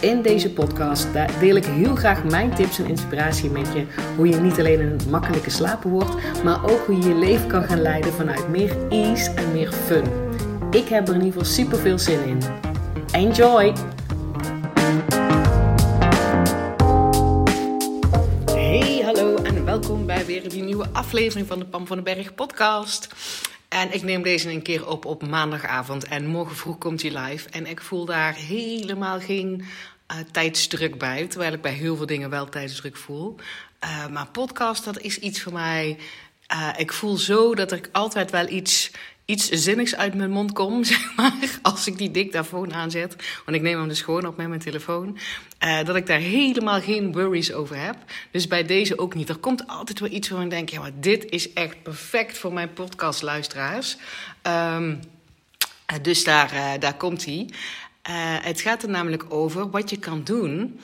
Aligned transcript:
In 0.00 0.22
deze 0.22 0.50
podcast 0.50 1.08
deel 1.40 1.56
ik 1.56 1.64
heel 1.64 1.94
graag 1.94 2.24
mijn 2.24 2.54
tips 2.54 2.78
en 2.78 2.86
inspiratie 2.86 3.50
met 3.50 3.72
je. 3.72 3.86
Hoe 4.16 4.28
je 4.28 4.36
niet 4.36 4.58
alleen 4.58 4.80
een 4.80 5.10
makkelijke 5.10 5.50
slaper 5.50 5.90
wordt, 5.90 6.42
maar 6.44 6.70
ook 6.70 6.86
hoe 6.86 6.96
je 6.96 7.08
je 7.08 7.14
leven 7.14 7.48
kan 7.48 7.62
gaan 7.62 7.80
leiden 7.80 8.12
vanuit 8.12 8.48
meer 8.48 8.88
ease 8.88 9.30
en 9.30 9.52
meer 9.52 9.72
fun. 9.72 10.04
Ik 10.70 10.88
heb 10.88 11.08
er 11.08 11.14
in 11.14 11.24
ieder 11.24 11.40
geval 11.40 11.54
super 11.54 11.78
veel 11.78 11.98
zin 11.98 12.24
in. 12.24 12.38
Enjoy! 13.12 13.72
Hey, 18.44 19.02
hallo 19.04 19.36
en 19.36 19.64
welkom 19.64 20.06
bij 20.06 20.26
weer 20.26 20.48
die 20.48 20.62
nieuwe 20.62 20.86
aflevering 20.92 21.46
van 21.46 21.58
de 21.58 21.64
Pam 21.64 21.86
van 21.86 22.02
den 22.02 22.14
Berg 22.14 22.34
podcast. 22.34 23.08
En 23.70 23.94
ik 23.94 24.02
neem 24.02 24.22
deze 24.22 24.50
een 24.50 24.62
keer 24.62 24.86
op 24.86 25.04
op 25.04 25.26
maandagavond 25.26 26.04
en 26.04 26.26
morgen 26.26 26.56
vroeg 26.56 26.78
komt 26.78 27.02
hij 27.02 27.18
live. 27.18 27.48
En 27.48 27.66
ik 27.66 27.80
voel 27.80 28.04
daar 28.04 28.34
helemaal 28.34 29.20
geen 29.20 29.64
uh, 30.12 30.16
tijdsdruk 30.32 30.98
bij, 30.98 31.26
terwijl 31.26 31.52
ik 31.52 31.60
bij 31.60 31.72
heel 31.72 31.96
veel 31.96 32.06
dingen 32.06 32.30
wel 32.30 32.48
tijdsdruk 32.48 32.96
voel. 32.96 33.36
Uh, 33.84 34.06
maar 34.06 34.26
podcast, 34.26 34.84
dat 34.84 35.00
is 35.00 35.18
iets 35.18 35.42
voor 35.42 35.52
mij. 35.52 35.98
Uh, 36.52 36.68
ik 36.76 36.92
voel 36.92 37.16
zo 37.16 37.54
dat 37.54 37.72
ik 37.72 37.88
altijd 37.92 38.30
wel 38.30 38.48
iets, 38.48 38.90
iets 39.30 39.48
zinnigs 39.48 39.96
uit 39.96 40.14
mijn 40.14 40.30
mond 40.30 40.52
kom, 40.52 40.84
zeg 40.94 41.16
maar. 41.16 41.58
Als 41.62 41.86
ik 41.86 41.98
die 41.98 42.10
dictafoon 42.10 42.74
aanzet. 42.74 43.16
Want 43.44 43.56
ik 43.56 43.62
neem 43.62 43.78
hem 43.78 43.88
dus 43.88 44.02
gewoon 44.02 44.26
op 44.26 44.36
met 44.36 44.48
mijn 44.48 44.60
telefoon. 44.60 45.18
Uh, 45.64 45.84
dat 45.84 45.96
ik 45.96 46.06
daar 46.06 46.18
helemaal 46.18 46.80
geen 46.80 47.12
worries 47.12 47.52
over 47.52 47.76
heb. 47.76 47.96
Dus 48.30 48.46
bij 48.46 48.64
deze 48.64 48.98
ook 48.98 49.14
niet. 49.14 49.28
Er 49.28 49.36
komt 49.36 49.66
altijd 49.66 50.00
wel 50.00 50.10
iets 50.10 50.28
waarvan 50.28 50.46
ik 50.46 50.52
denk: 50.52 50.68
ja, 50.68 50.80
maar 50.80 51.00
dit 51.00 51.30
is 51.30 51.52
echt 51.52 51.82
perfect 51.82 52.38
voor 52.38 52.52
mijn 52.52 52.72
podcastluisteraars. 52.72 53.96
Um, 54.42 55.00
dus 56.02 56.24
daar, 56.24 56.76
daar 56.78 56.96
komt 56.96 57.24
hij. 57.24 57.48
Het 58.42 58.60
gaat 58.60 58.82
er 58.82 58.88
namelijk 58.88 59.24
over 59.28 59.70
wat 59.70 59.90
je 59.90 59.98
kan 59.98 60.24
doen 60.24 60.80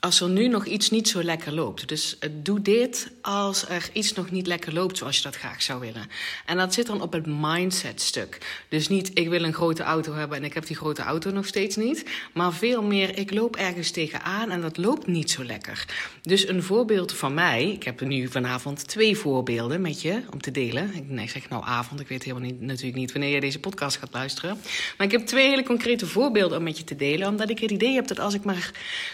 als 0.00 0.20
er 0.20 0.28
nu 0.28 0.48
nog 0.48 0.66
iets 0.66 0.90
niet 0.90 1.08
zo 1.08 1.22
lekker 1.22 1.52
loopt. 1.52 1.88
Dus 1.88 2.16
uh, 2.20 2.30
doe 2.32 2.62
dit 2.62 3.10
als 3.20 3.68
er 3.68 3.88
iets 3.92 4.12
nog 4.12 4.30
niet 4.30 4.46
lekker 4.46 4.72
loopt 4.72 4.98
zoals 4.98 5.16
je 5.16 5.22
dat 5.22 5.36
graag 5.36 5.62
zou 5.62 5.80
willen. 5.80 6.08
En 6.46 6.56
dat 6.56 6.74
zit 6.74 6.86
dan 6.86 7.02
op 7.02 7.12
het 7.12 7.26
mindset 7.26 8.00
stuk. 8.00 8.64
Dus 8.68 8.88
niet 8.88 9.10
ik 9.14 9.28
wil 9.28 9.42
een 9.42 9.52
grote 9.52 9.82
auto 9.82 10.14
hebben 10.14 10.36
en 10.36 10.44
ik 10.44 10.54
heb 10.54 10.66
die 10.66 10.76
grote 10.76 11.02
auto 11.02 11.30
nog 11.30 11.46
steeds 11.46 11.76
niet. 11.76 12.04
Maar 12.32 12.52
veel 12.52 12.82
meer 12.82 13.18
ik 13.18 13.32
loop 13.32 13.56
ergens 13.56 13.90
tegenaan 13.90 14.50
en 14.50 14.60
dat 14.60 14.76
loopt 14.76 15.06
niet 15.06 15.30
zo 15.30 15.44
lekker. 15.44 15.84
Dus 16.22 16.48
een 16.48 16.62
voorbeeld 16.62 17.12
van 17.12 17.34
mij. 17.34 17.70
Ik 17.70 17.82
heb 17.82 18.00
nu 18.00 18.28
vanavond 18.28 18.88
twee 18.88 19.16
voorbeelden 19.16 19.80
met 19.80 20.02
je 20.02 20.22
om 20.30 20.40
te 20.40 20.50
delen. 20.50 21.18
Ik 21.18 21.30
zeg 21.30 21.48
nou 21.48 21.64
avond, 21.64 22.00
ik 22.00 22.08
weet 22.08 22.22
helemaal 22.22 22.48
niet, 22.48 22.60
natuurlijk 22.60 22.96
niet 22.96 23.12
wanneer 23.12 23.34
je 23.34 23.40
deze 23.40 23.60
podcast 23.60 23.96
gaat 23.96 24.12
luisteren. 24.12 24.60
Maar 24.96 25.06
ik 25.06 25.12
heb 25.12 25.26
twee 25.26 25.48
hele 25.48 25.62
concrete 25.62 26.06
voorbeelden 26.06 26.58
om 26.58 26.64
met 26.64 26.78
je 26.78 26.84
te 26.84 26.96
delen. 26.96 27.28
Omdat 27.28 27.50
ik 27.50 27.58
het 27.58 27.70
idee 27.70 27.94
heb 27.94 28.06
dat 28.06 28.18
als 28.18 28.34
ik 28.34 28.44
maar 28.44 28.70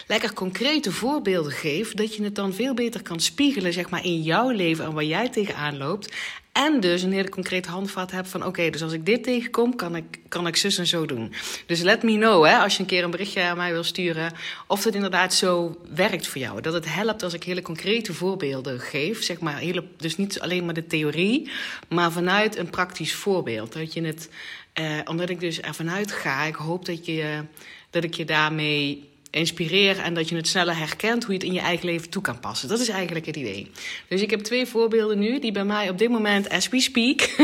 lekker 0.07 0.33
concreet 0.33 0.76
voorbeelden 0.81 1.51
geef, 1.51 1.93
dat 1.93 2.15
je 2.15 2.23
het 2.23 2.35
dan 2.35 2.53
veel 2.53 2.73
beter 2.73 3.01
kan 3.01 3.19
spiegelen 3.19 3.73
zeg 3.73 3.89
maar, 3.89 4.05
in 4.05 4.21
jouw 4.21 4.49
leven 4.49 4.85
en 4.85 4.93
waar 4.93 5.03
jij 5.03 5.29
tegenaan 5.29 5.77
loopt. 5.77 6.13
En 6.51 6.79
dus 6.79 7.01
een 7.01 7.11
hele 7.11 7.29
concrete 7.29 7.69
handvat 7.69 8.11
hebt 8.11 8.29
van: 8.29 8.45
oké, 8.45 8.69
dus 8.69 8.83
als 8.83 8.91
ik 8.91 9.05
dit 9.05 9.23
tegenkom, 9.23 9.75
kan 9.75 9.95
ik, 9.95 10.19
kan 10.27 10.47
ik 10.47 10.55
zus 10.55 10.77
en 10.77 10.87
zo 10.87 11.05
doen. 11.05 11.33
Dus 11.65 11.81
let 11.81 12.03
me 12.03 12.13
know, 12.13 12.45
hè, 12.45 12.57
als 12.57 12.73
je 12.73 12.79
een 12.79 12.85
keer 12.85 13.03
een 13.03 13.11
berichtje 13.11 13.41
aan 13.41 13.57
mij 13.57 13.71
wil 13.71 13.83
sturen, 13.83 14.33
of 14.67 14.83
het 14.83 14.95
inderdaad 14.95 15.33
zo 15.33 15.77
werkt 15.95 16.27
voor 16.27 16.41
jou. 16.41 16.61
Dat 16.61 16.73
het 16.73 16.93
helpt 16.93 17.23
als 17.23 17.33
ik 17.33 17.43
hele 17.43 17.61
concrete 17.61 18.13
voorbeelden 18.13 18.79
geef. 18.79 19.23
Zeg 19.23 19.39
maar, 19.39 19.57
hele, 19.57 19.83
dus 19.97 20.17
niet 20.17 20.39
alleen 20.39 20.65
maar 20.65 20.73
de 20.73 20.87
theorie, 20.87 21.51
maar 21.89 22.11
vanuit 22.11 22.57
een 22.57 22.69
praktisch 22.69 23.13
voorbeeld. 23.13 23.73
Dat 23.73 23.93
je 23.93 24.01
het, 24.01 24.29
eh, 24.73 24.85
omdat 25.05 25.29
ik 25.29 25.39
dus 25.39 25.61
ervan 25.61 25.89
uitga, 25.89 26.43
ik 26.43 26.55
hoop 26.55 26.85
dat, 26.85 27.05
je, 27.05 27.43
dat 27.89 28.03
ik 28.03 28.13
je 28.13 28.25
daarmee 28.25 29.06
inspireer 29.29 29.99
en 29.99 30.13
dat 30.13 30.29
je 30.29 30.35
het 30.35 30.47
sneller 30.47 30.77
herkent 30.77 31.23
hoe 31.23 31.33
je 31.33 31.39
het 31.39 31.47
in 31.47 31.53
je 31.53 31.59
eigen 31.59 31.85
leven 31.85 32.09
toe 32.09 32.21
kan 32.21 32.39
passen. 32.39 32.69
Dat 32.69 32.79
is 32.79 32.89
eigenlijk 32.89 33.25
het 33.25 33.35
idee. 33.35 33.71
Dus 34.07 34.21
ik 34.21 34.29
heb 34.29 34.39
twee 34.39 34.65
voorbeelden 34.65 35.19
nu 35.19 35.39
die 35.39 35.51
bij 35.51 35.65
mij 35.65 35.89
op 35.89 35.97
dit 35.97 36.09
moment, 36.09 36.49
as 36.49 36.69
we 36.69 36.79
speak, 36.79 37.35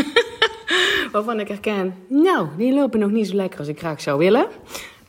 waarvan 1.11 1.39
ik 1.39 1.47
herken, 1.47 1.95
nou, 2.07 2.47
die 2.57 2.73
lopen 2.73 2.99
nog 2.99 3.11
niet 3.11 3.27
zo 3.27 3.35
lekker 3.35 3.59
als 3.59 3.67
ik 3.67 3.79
graag 3.79 4.01
zou 4.01 4.17
willen. 4.17 4.47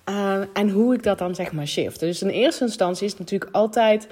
Uh, 0.09 0.41
en 0.53 0.71
hoe 0.71 0.95
ik 0.95 1.03
dat 1.03 1.19
dan 1.19 1.35
zeg 1.35 1.53
maar 1.53 1.67
shift. 1.67 2.01
Dus 2.01 2.23
in 2.23 2.29
eerste 2.29 2.65
instantie 2.65 3.07
is 3.07 3.19
natuurlijk 3.19 3.55
altijd 3.55 4.07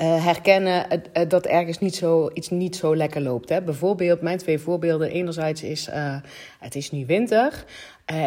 uh, 0.00 0.24
herkennen 0.24 1.02
dat 1.28 1.46
ergens 1.46 1.78
niet 1.78 1.94
zo, 1.94 2.30
iets 2.34 2.50
niet 2.50 2.76
zo 2.76 2.96
lekker 2.96 3.20
loopt. 3.20 3.48
Hè. 3.48 3.62
Bijvoorbeeld, 3.62 4.20
mijn 4.20 4.38
twee 4.38 4.58
voorbeelden. 4.58 5.10
Enerzijds 5.10 5.62
is, 5.62 5.88
uh, 5.88 6.16
het 6.58 6.74
is 6.74 6.90
nu 6.90 7.06
winter. 7.06 7.64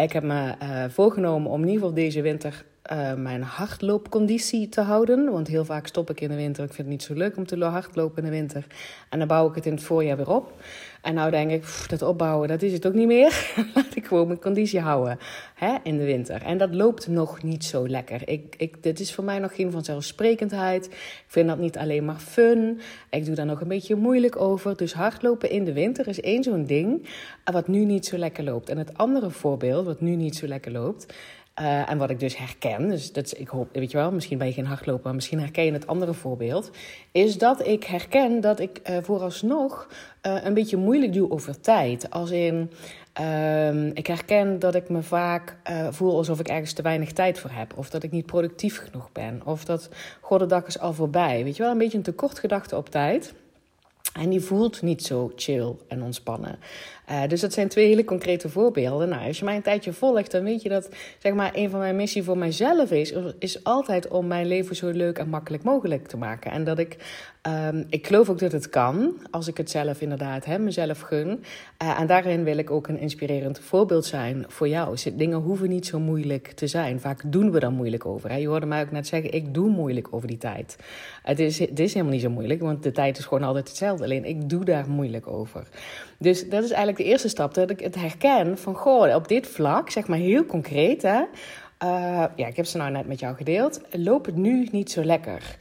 ik 0.01 0.11
heb 0.11 0.23
me 0.23 0.53
voorgenomen 0.89 1.51
om 1.51 1.61
in 1.61 1.67
ieder 1.67 1.81
geval 1.81 1.95
deze 1.95 2.21
winter 2.21 2.65
uh, 2.91 3.13
mijn 3.13 3.43
hardloopconditie 3.43 4.69
te 4.69 4.81
houden. 4.81 5.31
Want 5.31 5.47
heel 5.47 5.65
vaak 5.65 5.87
stop 5.87 6.09
ik 6.09 6.21
in 6.21 6.29
de 6.29 6.35
winter. 6.35 6.63
Ik 6.63 6.73
vind 6.73 6.87
het 6.87 6.97
niet 6.97 7.03
zo 7.03 7.13
leuk 7.13 7.37
om 7.37 7.45
te 7.45 7.65
hardlopen 7.65 8.23
in 8.23 8.29
de 8.29 8.35
winter. 8.37 8.65
En 9.09 9.19
dan 9.19 9.27
bouw 9.27 9.49
ik 9.49 9.55
het 9.55 9.65
in 9.65 9.73
het 9.73 9.83
voorjaar 9.83 10.17
weer 10.17 10.29
op. 10.29 10.53
En 11.01 11.13
nou 11.13 11.31
denk 11.31 11.51
ik, 11.51 11.85
dat 11.87 12.01
opbouwen, 12.01 12.47
dat 12.47 12.61
is 12.61 12.73
het 12.73 12.87
ook 12.87 12.93
niet 12.93 13.07
meer. 13.07 13.53
Laat 13.75 13.95
ik 13.95 14.05
gewoon 14.05 14.27
mijn 14.27 14.39
conditie 14.39 14.79
houden 14.79 15.17
hè, 15.55 15.75
in 15.83 15.97
de 15.97 16.03
winter. 16.03 16.41
En 16.41 16.57
dat 16.57 16.73
loopt 16.73 17.07
nog 17.07 17.43
niet 17.43 17.65
zo 17.65 17.87
lekker. 17.87 18.29
Ik, 18.29 18.55
ik, 18.57 18.83
dit 18.83 18.99
is 18.99 19.13
voor 19.13 19.23
mij 19.23 19.39
nog 19.39 19.55
geen 19.55 19.71
vanzelfsprekendheid. 19.71 20.85
Ik 20.85 21.25
vind 21.27 21.47
dat 21.47 21.57
niet 21.57 21.77
alleen 21.77 22.05
maar 22.05 22.19
fun. 22.19 22.79
Ik 23.09 23.25
doe 23.25 23.35
daar 23.35 23.45
nog 23.45 23.61
een 23.61 23.67
beetje 23.67 23.95
moeilijk 23.95 24.41
over. 24.41 24.77
Dus 24.77 24.93
hardlopen 24.93 25.49
in 25.49 25.63
de 25.63 25.73
winter 25.73 26.07
is 26.07 26.21
één 26.21 26.43
zo'n 26.43 26.65
ding 26.65 27.07
wat 27.51 27.67
nu 27.67 27.85
niet 27.85 28.05
zo 28.05 28.17
lekker 28.17 28.43
loopt. 28.43 28.69
En 28.69 28.77
het 28.77 28.97
andere 28.97 29.29
voorbeeld, 29.29 29.85
wat 29.85 30.01
nu 30.01 30.15
niet 30.15 30.35
zo 30.35 30.47
lekker 30.47 30.71
loopt 30.71 31.13
uh, 31.59 31.89
en 31.89 31.97
wat 31.97 32.09
ik 32.09 32.19
dus 32.19 32.37
herken, 32.37 32.89
dus 32.89 33.11
dat, 33.11 33.37
ik 33.37 33.47
hoop, 33.47 33.69
weet 33.73 33.91
je 33.91 33.97
wel, 33.97 34.11
misschien 34.11 34.37
ben 34.37 34.47
je 34.47 34.53
geen 34.53 34.65
hardloper, 34.65 35.03
maar 35.03 35.15
misschien 35.15 35.39
herken 35.39 35.65
je 35.65 35.71
het 35.71 35.87
andere 35.87 36.13
voorbeeld, 36.13 36.71
is 37.11 37.37
dat 37.37 37.67
ik 37.67 37.83
herken 37.83 38.41
dat 38.41 38.59
ik 38.59 38.81
uh, 38.89 38.97
vooralsnog 39.01 39.87
uh, 40.27 40.43
een 40.43 40.53
beetje 40.53 40.77
moeilijk 40.77 41.13
doe 41.13 41.31
over 41.31 41.61
tijd. 41.61 42.09
Als 42.09 42.31
in, 42.31 42.71
uh, 43.21 43.85
ik 43.85 44.07
herken 44.07 44.59
dat 44.59 44.75
ik 44.75 44.89
me 44.89 45.01
vaak 45.01 45.55
voel 45.89 46.17
alsof 46.17 46.39
ik 46.39 46.47
ergens 46.47 46.73
te 46.73 46.81
weinig 46.81 47.11
tijd 47.11 47.39
voor 47.39 47.51
heb, 47.53 47.77
of 47.77 47.89
dat 47.89 48.03
ik 48.03 48.11
niet 48.11 48.25
productief 48.25 48.77
genoeg 48.77 49.11
ben, 49.11 49.41
of 49.45 49.65
dat, 49.65 49.89
god, 50.21 50.67
is 50.67 50.79
al 50.79 50.93
voorbij. 50.93 51.43
Weet 51.43 51.55
je 51.55 51.63
wel, 51.63 51.71
een 51.71 51.77
beetje 51.77 51.97
een 51.97 52.03
tekortgedachte 52.03 52.77
op 52.77 52.89
tijd. 52.89 53.33
En 54.13 54.29
die 54.29 54.41
voelt 54.41 54.81
niet 54.81 55.03
zo 55.03 55.31
chill 55.35 55.75
en 55.87 56.03
ontspannen. 56.03 56.59
Uh, 57.11 57.27
dus 57.27 57.41
dat 57.41 57.53
zijn 57.53 57.67
twee 57.67 57.87
hele 57.87 58.03
concrete 58.03 58.49
voorbeelden. 58.49 59.09
Nou, 59.09 59.27
als 59.27 59.39
je 59.39 59.45
mij 59.45 59.55
een 59.55 59.61
tijdje 59.61 59.93
volgt, 59.93 60.31
dan 60.31 60.43
weet 60.43 60.61
je 60.61 60.69
dat 60.69 60.89
zeg 61.17 61.33
maar, 61.33 61.51
een 61.53 61.69
van 61.69 61.79
mijn 61.79 61.95
missies 61.95 62.25
voor 62.25 62.37
mijzelf 62.37 62.91
is, 62.91 63.13
is 63.39 63.63
altijd 63.63 64.07
om 64.07 64.27
mijn 64.27 64.47
leven 64.47 64.75
zo 64.75 64.89
leuk 64.89 65.17
en 65.17 65.29
makkelijk 65.29 65.63
mogelijk 65.63 66.07
te 66.07 66.17
maken. 66.17 66.51
En 66.51 66.63
dat 66.63 66.79
ik, 66.79 66.97
um, 67.47 67.85
ik 67.89 68.07
geloof 68.07 68.29
ook 68.29 68.39
dat 68.39 68.51
het 68.51 68.69
kan, 68.69 69.13
als 69.31 69.47
ik 69.47 69.57
het 69.57 69.69
zelf 69.69 70.01
inderdaad 70.01 70.45
hè, 70.45 70.59
mezelf 70.59 70.99
gun. 70.99 71.43
Uh, 71.83 71.99
en 71.99 72.07
daarin 72.07 72.43
wil 72.43 72.57
ik 72.57 72.71
ook 72.71 72.87
een 72.87 72.99
inspirerend 72.99 73.59
voorbeeld 73.59 74.05
zijn 74.05 74.45
voor 74.47 74.67
jou. 74.67 74.97
Dingen 75.13 75.39
hoeven 75.39 75.69
niet 75.69 75.85
zo 75.85 75.99
moeilijk 75.99 76.47
te 76.47 76.67
zijn. 76.67 76.99
Vaak 76.99 77.21
doen 77.25 77.51
we 77.51 77.59
daar 77.59 77.71
moeilijk 77.71 78.05
over. 78.05 78.29
Hè. 78.29 78.35
Je 78.35 78.47
hoorde 78.47 78.65
mij 78.65 78.81
ook 78.81 78.91
net 78.91 79.07
zeggen, 79.07 79.33
ik 79.33 79.53
doe 79.53 79.69
moeilijk 79.69 80.07
over 80.11 80.27
die 80.27 80.37
tijd. 80.37 80.77
Het 81.23 81.39
is, 81.39 81.59
het 81.59 81.79
is 81.79 81.93
helemaal 81.93 82.13
niet 82.13 82.23
zo 82.23 82.29
moeilijk, 82.29 82.61
want 82.61 82.83
de 82.83 82.91
tijd 82.91 83.17
is 83.17 83.25
gewoon 83.25 83.43
altijd 83.43 83.67
hetzelfde. 83.67 84.03
Alleen 84.03 84.25
ik 84.25 84.49
doe 84.49 84.65
daar 84.65 84.89
moeilijk 84.89 85.27
over. 85.27 85.67
Dus 86.17 86.49
dat 86.49 86.63
is 86.63 86.69
eigenlijk 86.69 86.99
de 87.01 87.07
eerste 87.07 87.29
stap, 87.29 87.53
dat 87.53 87.69
ik 87.69 87.79
het 87.79 87.95
herken 87.95 88.57
van, 88.57 88.75
goh, 88.75 89.15
op 89.15 89.27
dit 89.27 89.47
vlak, 89.47 89.89
zeg 89.89 90.07
maar 90.07 90.17
heel 90.17 90.45
concreet, 90.45 91.01
hè. 91.01 91.21
Uh, 91.83 92.23
ja, 92.35 92.47
ik 92.47 92.55
heb 92.55 92.65
ze 92.65 92.77
nou 92.77 92.91
net 92.91 93.07
met 93.07 93.19
jou 93.19 93.35
gedeeld. 93.35 93.81
Loopt 93.91 94.25
het 94.25 94.35
nu 94.35 94.67
niet 94.71 94.91
zo 94.91 95.03
lekker? 95.03 95.57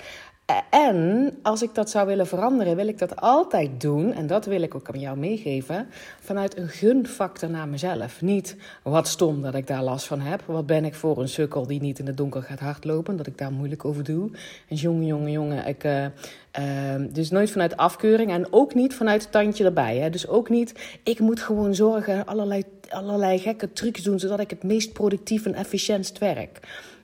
En 0.70 1.30
als 1.42 1.62
ik 1.62 1.74
dat 1.74 1.90
zou 1.90 2.06
willen 2.06 2.26
veranderen, 2.26 2.76
wil 2.76 2.88
ik 2.88 2.98
dat 2.98 3.16
altijd 3.16 3.80
doen. 3.80 4.12
En 4.12 4.26
dat 4.26 4.46
wil 4.46 4.62
ik 4.62 4.74
ook 4.74 4.88
aan 4.88 5.00
jou 5.00 5.18
meegeven. 5.18 5.88
Vanuit 6.20 6.56
een 6.56 6.68
gunfactor 6.68 7.50
naar 7.50 7.68
mezelf. 7.68 8.22
Niet 8.22 8.56
wat 8.82 9.08
stom 9.08 9.42
dat 9.42 9.54
ik 9.54 9.66
daar 9.66 9.82
last 9.82 10.06
van 10.06 10.20
heb. 10.20 10.42
Wat 10.46 10.66
ben 10.66 10.84
ik 10.84 10.94
voor 10.94 11.20
een 11.20 11.28
sukkel 11.28 11.66
die 11.66 11.80
niet 11.80 11.98
in 11.98 12.06
het 12.06 12.16
donker 12.16 12.42
gaat 12.42 12.60
hardlopen. 12.60 13.16
Dat 13.16 13.26
ik 13.26 13.38
daar 13.38 13.52
moeilijk 13.52 13.84
over 13.84 14.04
doe. 14.04 14.30
En 14.68 14.76
jongen, 14.76 15.06
jongen, 15.06 15.30
jongen. 15.30 15.66
Ik, 15.66 15.84
uh, 15.84 16.06
Ehm, 16.50 17.12
dus 17.12 17.30
nooit 17.30 17.50
vanuit 17.50 17.76
afkeuring 17.76 18.30
en 18.30 18.52
ook 18.52 18.74
niet 18.74 18.94
vanuit 18.94 19.22
het 19.22 19.32
tandje 19.32 19.64
erbij. 19.64 19.96
Hè? 19.96 20.10
Dus 20.10 20.28
ook 20.28 20.48
niet, 20.48 20.98
ik 21.02 21.20
moet 21.20 21.40
gewoon 21.40 21.74
zorgen, 21.74 22.26
allerlei, 22.26 22.64
allerlei 22.88 23.38
gekke 23.38 23.72
trucs 23.72 24.02
doen, 24.02 24.18
zodat 24.18 24.40
ik 24.40 24.50
het 24.50 24.62
meest 24.62 24.92
productief 24.92 25.46
en 25.46 25.54
efficiëntst 25.54 26.18
werk. 26.18 26.60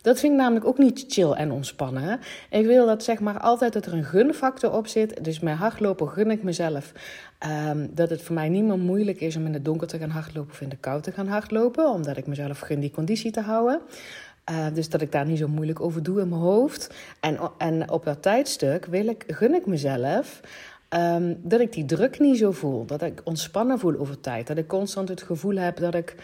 Dat 0.06 0.20
vind 0.20 0.32
ik 0.32 0.38
namelijk 0.38 0.64
ook 0.64 0.78
niet 0.78 1.04
chill 1.08 1.30
en 1.30 1.50
ontspannen. 1.50 2.20
Ik 2.50 2.66
wil 2.66 2.86
dat 2.86 3.04
zeg 3.04 3.20
maar 3.20 3.40
altijd 3.40 3.72
dat 3.72 3.86
er 3.86 3.92
een 3.92 4.04
gunfactor 4.04 4.72
op 4.72 4.86
zit. 4.86 5.24
Dus 5.24 5.40
met 5.40 5.56
hardlopen 5.56 6.08
gun 6.08 6.30
ik 6.30 6.42
mezelf 6.42 6.92
um, 7.70 7.90
dat 7.94 8.10
het 8.10 8.22
voor 8.22 8.34
mij 8.34 8.48
niet 8.48 8.64
meer 8.64 8.78
moeilijk 8.78 9.20
is 9.20 9.36
om 9.36 9.46
in 9.46 9.52
het 9.52 9.64
donker 9.64 9.86
te 9.86 9.98
gaan 9.98 10.10
hardlopen 10.10 10.52
of 10.52 10.60
in 10.60 10.68
de 10.68 10.76
kou 10.76 11.02
te 11.02 11.12
gaan 11.12 11.28
hardlopen. 11.28 11.90
Omdat 11.90 12.16
ik 12.16 12.26
mezelf 12.26 12.58
gun 12.58 12.80
die 12.80 12.90
conditie 12.90 13.30
te 13.30 13.40
houden. 13.40 13.80
Uh, 14.50 14.66
dus 14.74 14.88
dat 14.88 15.00
ik 15.00 15.12
daar 15.12 15.26
niet 15.26 15.38
zo 15.38 15.48
moeilijk 15.48 15.80
over 15.80 16.02
doe 16.02 16.20
in 16.20 16.28
mijn 16.28 16.40
hoofd. 16.40 16.94
En, 17.20 17.38
en 17.58 17.90
op 17.90 18.04
dat 18.04 18.22
tijdstuk 18.22 18.86
wil 18.86 19.06
ik, 19.06 19.24
gun 19.26 19.54
ik 19.54 19.66
mezelf 19.66 20.40
um, 20.88 21.40
dat 21.42 21.60
ik 21.60 21.72
die 21.72 21.84
druk 21.84 22.18
niet 22.18 22.38
zo 22.38 22.50
voel. 22.50 22.84
Dat 22.84 23.02
ik 23.02 23.20
ontspannen 23.24 23.78
voel 23.78 23.98
over 23.98 24.20
tijd. 24.20 24.46
Dat 24.46 24.56
ik 24.56 24.66
constant 24.66 25.08
het 25.08 25.22
gevoel 25.22 25.56
heb 25.56 25.76
dat 25.76 25.94
ik 25.94 26.16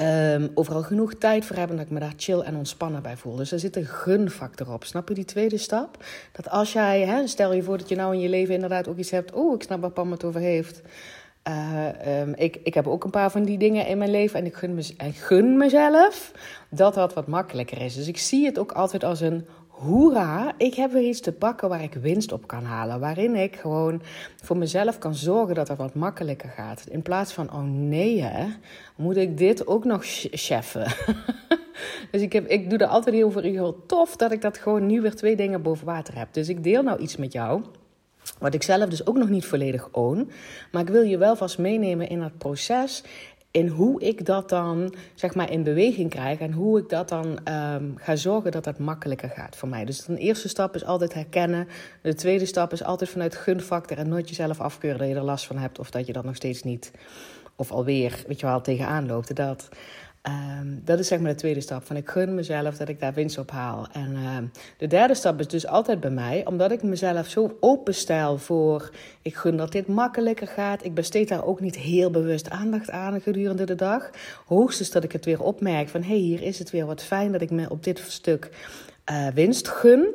um, 0.00 0.50
overal 0.54 0.82
genoeg 0.82 1.14
tijd 1.14 1.44
voor 1.44 1.56
heb 1.56 1.70
en 1.70 1.76
dat 1.76 1.84
ik 1.84 1.92
me 1.92 2.00
daar 2.00 2.12
chill 2.16 2.40
en 2.40 2.56
ontspannen 2.56 3.02
bij 3.02 3.16
voel. 3.16 3.36
Dus 3.36 3.52
er 3.52 3.58
zit 3.58 3.76
een 3.76 3.86
gunfactor 3.86 4.72
op. 4.72 4.84
Snap 4.84 5.08
je 5.08 5.14
die 5.14 5.24
tweede 5.24 5.58
stap? 5.58 6.04
Dat 6.32 6.48
als 6.48 6.72
jij, 6.72 7.00
hè, 7.00 7.26
stel 7.26 7.52
je 7.52 7.62
voor 7.62 7.78
dat 7.78 7.88
je 7.88 7.96
nou 7.96 8.14
in 8.14 8.20
je 8.20 8.28
leven 8.28 8.54
inderdaad 8.54 8.88
ook 8.88 8.98
iets 8.98 9.10
hebt. 9.10 9.32
Oh, 9.32 9.54
ik 9.54 9.62
snap 9.62 9.80
waar 9.80 9.90
Pam 9.90 10.10
het 10.10 10.24
over 10.24 10.40
heeft. 10.40 10.82
Uh, 11.48 12.20
um, 12.20 12.34
ik, 12.34 12.58
ik 12.62 12.74
heb 12.74 12.86
ook 12.86 13.04
een 13.04 13.10
paar 13.10 13.30
van 13.30 13.42
die 13.42 13.58
dingen 13.58 13.86
in 13.86 13.98
mijn 13.98 14.10
leven 14.10 14.38
en 14.38 14.46
ik 14.46 14.54
gun, 14.54 14.82
gun 15.12 15.56
mezelf 15.56 16.32
dat 16.70 16.94
dat 16.94 17.14
wat 17.14 17.26
makkelijker 17.26 17.80
is. 17.80 17.94
Dus 17.94 18.08
ik 18.08 18.18
zie 18.18 18.44
het 18.46 18.58
ook 18.58 18.72
altijd 18.72 19.04
als 19.04 19.20
een 19.20 19.46
hoera, 19.68 20.52
ik 20.56 20.74
heb 20.74 20.92
weer 20.92 21.08
iets 21.08 21.20
te 21.20 21.32
pakken 21.32 21.68
waar 21.68 21.82
ik 21.82 21.94
winst 21.94 22.32
op 22.32 22.46
kan 22.46 22.64
halen. 22.64 23.00
Waarin 23.00 23.34
ik 23.34 23.56
gewoon 23.56 24.02
voor 24.42 24.56
mezelf 24.56 24.98
kan 24.98 25.14
zorgen 25.14 25.54
dat 25.54 25.68
het 25.68 25.78
wat 25.78 25.94
makkelijker 25.94 26.48
gaat. 26.48 26.86
In 26.90 27.02
plaats 27.02 27.32
van, 27.32 27.52
oh 27.52 27.62
nee 27.62 28.26
moet 28.96 29.16
ik 29.16 29.38
dit 29.38 29.66
ook 29.66 29.84
nog 29.84 30.00
cheffen? 30.30 30.86
dus 32.10 32.20
ik, 32.20 32.32
heb, 32.32 32.46
ik 32.46 32.70
doe 32.70 32.78
er 32.78 32.86
altijd 32.86 33.14
heel 33.14 33.30
veel 33.30 33.86
tof 33.86 34.16
dat 34.16 34.32
ik 34.32 34.40
dat 34.40 34.58
gewoon 34.58 34.86
nu 34.86 35.00
weer 35.00 35.14
twee 35.14 35.36
dingen 35.36 35.62
boven 35.62 35.86
water 35.86 36.18
heb. 36.18 36.28
Dus 36.32 36.48
ik 36.48 36.64
deel 36.64 36.82
nou 36.82 36.98
iets 36.98 37.16
met 37.16 37.32
jou. 37.32 37.62
Wat 38.38 38.54
ik 38.54 38.62
zelf 38.62 38.88
dus 38.88 39.06
ook 39.06 39.16
nog 39.16 39.28
niet 39.28 39.46
volledig 39.46 39.88
own. 39.92 40.30
Maar 40.72 40.82
ik 40.82 40.88
wil 40.88 41.02
je 41.02 41.18
wel 41.18 41.36
vast 41.36 41.58
meenemen 41.58 42.08
in 42.08 42.20
dat 42.20 42.38
proces 42.38 43.02
in 43.50 43.66
hoe 43.66 44.00
ik 44.00 44.26
dat 44.26 44.48
dan 44.48 44.94
zeg 45.14 45.34
maar 45.34 45.50
in 45.50 45.62
beweging 45.62 46.10
krijg 46.10 46.38
en 46.38 46.52
hoe 46.52 46.78
ik 46.78 46.88
dat 46.88 47.08
dan 47.08 47.38
um, 47.48 47.94
ga 47.96 48.16
zorgen 48.16 48.50
dat 48.50 48.64
dat 48.64 48.78
makkelijker 48.78 49.28
gaat 49.28 49.56
voor 49.56 49.68
mij. 49.68 49.84
Dus 49.84 50.04
de 50.04 50.18
eerste 50.18 50.48
stap 50.48 50.74
is 50.74 50.84
altijd 50.84 51.14
herkennen. 51.14 51.68
De 52.02 52.14
tweede 52.14 52.46
stap 52.46 52.72
is 52.72 52.84
altijd 52.84 53.10
vanuit 53.10 53.36
gunfactor 53.36 53.98
en 53.98 54.08
nooit 54.08 54.28
jezelf 54.28 54.60
afkeuren 54.60 54.98
dat 54.98 55.08
je 55.08 55.14
er 55.14 55.22
last 55.22 55.46
van 55.46 55.58
hebt 55.58 55.78
of 55.78 55.90
dat 55.90 56.06
je 56.06 56.12
dat 56.12 56.24
nog 56.24 56.36
steeds 56.36 56.62
niet 56.62 56.90
of 57.56 57.70
alweer, 57.70 58.24
weet 58.26 58.40
je 58.40 58.46
wel, 58.46 58.60
tegenaan 58.60 59.06
loopt. 59.06 59.36
Dat. 59.36 59.68
Um, 60.28 60.80
dat 60.84 60.98
is 60.98 61.06
zeg 61.06 61.20
maar 61.20 61.30
de 61.30 61.36
tweede 61.36 61.60
stap. 61.60 61.84
Van 61.84 61.96
ik 61.96 62.08
gun 62.08 62.34
mezelf 62.34 62.76
dat 62.76 62.88
ik 62.88 63.00
daar 63.00 63.14
winst 63.14 63.38
op 63.38 63.50
haal. 63.50 63.86
En 63.92 64.10
uh, 64.12 64.36
de 64.78 64.86
derde 64.86 65.14
stap 65.14 65.40
is 65.40 65.48
dus 65.48 65.66
altijd 65.66 66.00
bij 66.00 66.10
mij, 66.10 66.46
omdat 66.46 66.70
ik 66.72 66.82
mezelf 66.82 67.26
zo 67.26 67.56
openstel 67.60 68.38
voor. 68.38 68.90
Ik 69.22 69.34
gun 69.34 69.56
dat 69.56 69.72
dit 69.72 69.86
makkelijker 69.86 70.46
gaat. 70.46 70.84
Ik 70.84 70.94
besteed 70.94 71.28
daar 71.28 71.44
ook 71.44 71.60
niet 71.60 71.76
heel 71.76 72.10
bewust 72.10 72.50
aandacht 72.50 72.90
aan 72.90 73.20
gedurende 73.20 73.64
de 73.64 73.74
dag. 73.74 74.10
Hoogstens 74.46 74.90
dat 74.90 75.04
ik 75.04 75.12
het 75.12 75.24
weer 75.24 75.42
opmerk 75.42 75.88
van 75.88 76.02
hé, 76.02 76.08
hey, 76.08 76.16
hier 76.16 76.42
is 76.42 76.58
het 76.58 76.70
weer 76.70 76.86
wat 76.86 77.02
fijn 77.02 77.32
dat 77.32 77.40
ik 77.40 77.50
me 77.50 77.70
op 77.70 77.84
dit 77.84 77.98
stuk 78.08 78.50
uh, 79.10 79.26
winst 79.34 79.68
gun. 79.68 80.08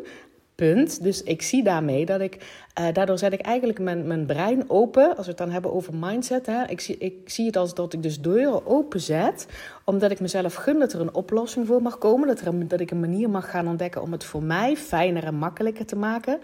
Punt. 0.55 1.03
Dus 1.03 1.23
ik 1.23 1.41
zie 1.41 1.63
daarmee 1.63 2.05
dat 2.05 2.21
ik, 2.21 2.64
uh, 2.79 2.87
daardoor 2.93 3.17
zet 3.17 3.33
ik 3.33 3.41
eigenlijk 3.41 3.79
mijn, 3.79 4.07
mijn 4.07 4.25
brein 4.25 4.69
open. 4.69 5.17
Als 5.17 5.25
we 5.25 5.31
het 5.31 5.37
dan 5.37 5.51
hebben 5.51 5.73
over 5.73 5.93
mindset. 5.93 6.45
Hè, 6.45 6.63
ik, 6.67 6.79
zie, 6.79 6.97
ik 6.97 7.29
zie 7.29 7.45
het 7.45 7.57
als 7.57 7.73
dat 7.73 7.93
ik 7.93 8.03
dus 8.03 8.21
deuren 8.21 8.65
openzet. 8.65 9.47
Omdat 9.83 10.11
ik 10.11 10.19
mezelf 10.19 10.53
gun 10.53 10.79
dat 10.79 10.93
er 10.93 11.01
een 11.01 11.13
oplossing 11.13 11.67
voor 11.67 11.81
mag 11.81 11.97
komen. 11.97 12.27
Dat, 12.27 12.41
er 12.41 12.67
dat 12.67 12.79
ik 12.79 12.91
een 12.91 12.99
manier 12.99 13.29
mag 13.29 13.49
gaan 13.49 13.67
ontdekken 13.67 14.01
om 14.01 14.11
het 14.11 14.23
voor 14.23 14.43
mij 14.43 14.77
fijner 14.77 15.23
en 15.23 15.35
makkelijker 15.35 15.85
te 15.85 15.95
maken. 15.95 16.39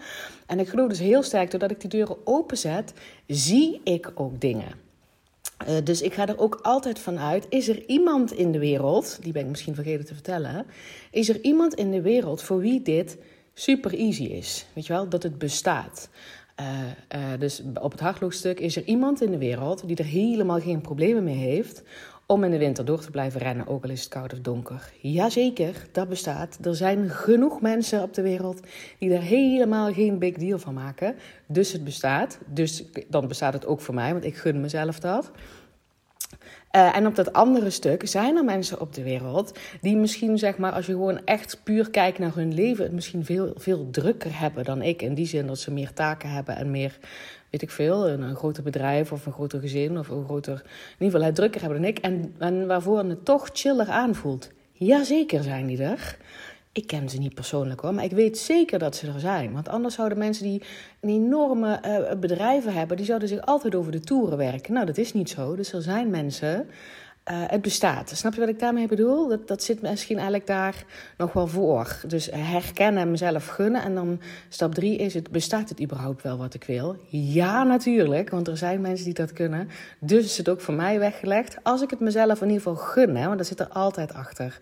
En 0.46 0.58
ik 0.58 0.68
geloof 0.68 0.88
dus 0.88 0.98
heel 0.98 1.22
sterk, 1.22 1.50
doordat 1.50 1.70
ik 1.70 1.80
die 1.80 1.90
deuren 1.90 2.16
openzet, 2.24 2.92
zie 3.26 3.80
ik 3.84 4.12
ook 4.14 4.40
dingen. 4.40 4.90
Uh, 5.68 5.76
dus 5.84 6.02
ik 6.02 6.14
ga 6.14 6.28
er 6.28 6.38
ook 6.38 6.58
altijd 6.62 6.98
van 6.98 7.18
uit: 7.18 7.46
is 7.48 7.68
er 7.68 7.86
iemand 7.86 8.32
in 8.32 8.52
de 8.52 8.58
wereld, 8.58 9.18
die 9.22 9.32
ben 9.32 9.42
ik 9.42 9.48
misschien 9.48 9.74
vergeten 9.74 10.04
te 10.04 10.14
vertellen, 10.14 10.66
is 11.10 11.28
er 11.28 11.40
iemand 11.40 11.74
in 11.74 11.90
de 11.90 12.00
wereld 12.00 12.42
voor 12.42 12.58
wie 12.58 12.82
dit 12.82 13.16
super 13.54 13.94
easy 13.94 14.24
is. 14.24 14.66
Weet 14.72 14.86
je 14.86 14.92
wel, 14.92 15.08
dat 15.08 15.22
het 15.22 15.38
bestaat. 15.38 16.08
Uh, 16.60 16.66
uh, 17.14 17.38
dus 17.38 17.62
op 17.80 17.90
het 17.90 18.00
hardloogstuk 18.00 18.60
is 18.60 18.76
er 18.76 18.84
iemand 18.84 19.22
in 19.22 19.30
de 19.30 19.38
wereld 19.38 19.86
die 19.86 19.96
er 19.96 20.04
helemaal 20.04 20.60
geen 20.60 20.80
problemen 20.80 21.24
mee 21.24 21.36
heeft 21.36 21.82
om 22.26 22.44
in 22.44 22.50
de 22.50 22.58
winter 22.58 22.84
door 22.84 23.00
te 23.00 23.10
blijven 23.10 23.40
rennen, 23.40 23.66
ook 23.66 23.84
al 23.84 23.90
is 23.90 24.00
het 24.00 24.08
koud 24.08 24.32
of 24.32 24.40
donker. 24.40 24.92
Jazeker, 25.00 25.74
dat 25.92 26.08
bestaat. 26.08 26.58
Er 26.62 26.74
zijn 26.74 27.10
genoeg 27.10 27.60
mensen 27.60 28.02
op 28.02 28.14
de 28.14 28.22
wereld 28.22 28.60
die 28.98 29.14
er 29.14 29.22
helemaal 29.22 29.92
geen 29.92 30.18
big 30.18 30.34
deal 30.34 30.58
van 30.58 30.74
maken. 30.74 31.14
Dus 31.46 31.72
het 31.72 31.84
bestaat. 31.84 32.38
Dus 32.46 32.84
dan 33.08 33.28
bestaat 33.28 33.52
het 33.52 33.66
ook 33.66 33.80
voor 33.80 33.94
mij, 33.94 34.12
want 34.12 34.24
ik 34.24 34.36
gun 34.36 34.60
mezelf 34.60 35.00
dat. 35.00 35.30
Uh, 36.76 36.96
en 36.96 37.06
op 37.06 37.14
dat 37.14 37.32
andere 37.32 37.70
stuk 37.70 38.08
zijn 38.08 38.36
er 38.36 38.44
mensen 38.44 38.80
op 38.80 38.94
de 38.94 39.02
wereld 39.02 39.58
die 39.80 39.96
misschien, 39.96 40.38
zeg 40.38 40.58
maar, 40.58 40.72
als 40.72 40.86
je 40.86 40.92
gewoon 40.92 41.24
echt 41.24 41.60
puur 41.62 41.90
kijkt 41.90 42.18
naar 42.18 42.34
hun 42.34 42.54
leven, 42.54 42.84
het 42.84 42.92
misschien 42.92 43.24
veel, 43.24 43.52
veel 43.56 43.90
drukker 43.90 44.38
hebben 44.38 44.64
dan 44.64 44.82
ik. 44.82 45.02
In 45.02 45.14
die 45.14 45.26
zin 45.26 45.46
dat 45.46 45.58
ze 45.58 45.70
meer 45.70 45.92
taken 45.92 46.30
hebben 46.30 46.56
en 46.56 46.70
meer, 46.70 46.98
weet 47.50 47.62
ik 47.62 47.70
veel, 47.70 48.08
een, 48.08 48.22
een 48.22 48.36
groter 48.36 48.62
bedrijf 48.62 49.12
of 49.12 49.26
een 49.26 49.32
groter 49.32 49.60
gezin 49.60 49.98
of 49.98 50.08
een 50.08 50.24
groter, 50.24 50.52
in 50.52 50.92
ieder 50.92 51.10
geval 51.10 51.26
het 51.26 51.34
drukker 51.34 51.60
hebben 51.60 51.80
dan 51.80 51.90
ik. 51.90 51.98
En, 51.98 52.34
en 52.38 52.66
waarvoor 52.66 52.98
het 52.98 53.24
toch 53.24 53.50
chiller 53.52 53.88
aanvoelt. 53.88 54.50
Jazeker 54.72 55.42
zijn 55.42 55.66
die 55.66 55.82
er. 55.82 56.16
Ik 56.74 56.86
ken 56.86 57.08
ze 57.08 57.18
niet 57.18 57.34
persoonlijk 57.34 57.80
hoor, 57.80 57.94
maar 57.94 58.04
ik 58.04 58.10
weet 58.10 58.38
zeker 58.38 58.78
dat 58.78 58.96
ze 58.96 59.06
er 59.06 59.20
zijn. 59.20 59.52
Want 59.52 59.68
anders 59.68 59.94
zouden 59.94 60.18
mensen 60.18 60.44
die 60.44 60.62
een 61.00 61.10
enorme 61.10 61.80
uh, 61.86 62.18
bedrijven 62.18 62.72
hebben, 62.72 62.96
die 62.96 63.06
zouden 63.06 63.28
zich 63.28 63.40
altijd 63.40 63.74
over 63.74 63.92
de 63.92 64.00
toeren 64.00 64.38
werken. 64.38 64.72
Nou, 64.72 64.86
dat 64.86 64.98
is 64.98 65.12
niet 65.12 65.30
zo. 65.30 65.56
Dus 65.56 65.72
er 65.72 65.82
zijn 65.82 66.10
mensen. 66.10 66.68
Uh, 67.30 67.36
het 67.46 67.62
bestaat. 67.62 68.10
Snap 68.14 68.34
je 68.34 68.40
wat 68.40 68.48
ik 68.48 68.58
daarmee 68.58 68.86
bedoel? 68.86 69.28
Dat, 69.28 69.48
dat 69.48 69.62
zit 69.62 69.82
misschien 69.82 70.16
eigenlijk 70.16 70.46
daar 70.46 70.84
nog 71.16 71.32
wel 71.32 71.46
voor. 71.46 72.00
Dus 72.06 72.28
herkennen, 72.32 73.10
mezelf 73.10 73.46
gunnen. 73.46 73.82
En 73.82 73.94
dan 73.94 74.20
stap 74.48 74.74
drie 74.74 74.96
is: 74.96 75.14
het, 75.14 75.30
bestaat 75.30 75.68
het 75.68 75.82
überhaupt 75.82 76.22
wel 76.22 76.38
wat 76.38 76.54
ik 76.54 76.64
wil? 76.64 76.96
Ja, 77.08 77.62
natuurlijk. 77.62 78.30
Want 78.30 78.48
er 78.48 78.56
zijn 78.56 78.80
mensen 78.80 79.04
die 79.04 79.14
dat 79.14 79.32
kunnen. 79.32 79.68
Dus 79.98 80.24
is 80.24 80.36
het 80.36 80.48
ook 80.48 80.60
voor 80.60 80.74
mij 80.74 80.98
weggelegd. 80.98 81.56
Als 81.62 81.82
ik 81.82 81.90
het 81.90 82.00
mezelf 82.00 82.40
in 82.40 82.48
ieder 82.48 82.62
geval 82.62 82.84
gun, 82.84 83.16
hè, 83.16 83.26
want 83.26 83.38
dat 83.38 83.46
zit 83.46 83.60
er 83.60 83.68
altijd 83.68 84.14
achter. 84.14 84.58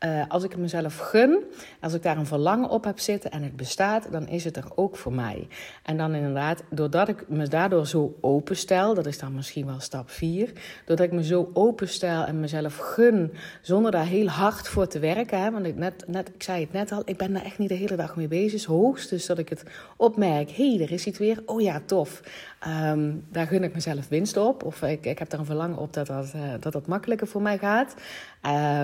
Uh, 0.00 0.22
als 0.28 0.44
ik 0.44 0.50
het 0.50 0.60
mezelf 0.60 0.98
gun, 0.98 1.44
als 1.80 1.94
ik 1.94 2.02
daar 2.02 2.16
een 2.16 2.26
verlangen 2.26 2.68
op 2.68 2.84
heb 2.84 2.98
zitten 2.98 3.30
en 3.30 3.42
het 3.42 3.56
bestaat, 3.56 4.12
dan 4.12 4.28
is 4.28 4.44
het 4.44 4.56
er 4.56 4.64
ook 4.74 4.96
voor 4.96 5.12
mij. 5.12 5.48
En 5.82 5.96
dan 5.96 6.14
inderdaad, 6.14 6.62
doordat 6.70 7.08
ik 7.08 7.28
me 7.28 7.48
daardoor 7.48 7.86
zo 7.86 8.16
openstel, 8.20 8.94
dat 8.94 9.06
is 9.06 9.18
dan 9.18 9.34
misschien 9.34 9.66
wel 9.66 9.80
stap 9.80 10.10
4, 10.10 10.52
doordat 10.86 11.06
ik 11.06 11.12
me 11.12 11.24
zo 11.24 11.50
openstel 11.52 12.24
en 12.24 12.40
mezelf 12.40 12.76
gun, 12.76 13.32
zonder 13.60 13.90
daar 13.90 14.06
heel 14.06 14.28
hard 14.28 14.68
voor 14.68 14.86
te 14.86 14.98
werken. 14.98 15.52
Want 15.52 15.66
ik, 15.66 15.76
net, 15.76 16.04
net, 16.06 16.28
ik 16.34 16.42
zei 16.42 16.60
het 16.60 16.72
net 16.72 16.92
al, 16.92 17.02
ik 17.04 17.16
ben 17.16 17.32
daar 17.32 17.44
echt 17.44 17.58
niet 17.58 17.68
de 17.68 17.74
hele 17.74 17.96
dag 17.96 18.16
mee 18.16 18.28
bezig. 18.28 18.64
Hoogstens 18.64 19.26
dat 19.26 19.38
ik 19.38 19.48
het 19.48 19.64
opmerk, 19.96 20.50
hé, 20.50 20.74
hey, 20.74 20.84
er 20.84 20.92
is 20.92 21.06
iets 21.06 21.18
weer, 21.18 21.42
oh 21.46 21.60
ja, 21.60 21.80
tof. 21.86 22.22
Um, 22.66 23.24
daar 23.30 23.46
gun 23.46 23.64
ik 23.64 23.74
mezelf 23.74 24.08
winst 24.08 24.36
op. 24.36 24.62
Of 24.62 24.82
ik, 24.82 25.06
ik 25.06 25.18
heb 25.18 25.30
daar 25.30 25.40
een 25.40 25.46
verlangen 25.46 25.78
op 25.78 25.92
dat 25.92 26.06
dat, 26.06 26.32
uh, 26.36 26.42
dat, 26.60 26.72
dat 26.72 26.86
makkelijker 26.86 27.26
voor 27.26 27.42
mij 27.42 27.58
gaat. 27.58 27.94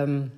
Um, 0.01 0.31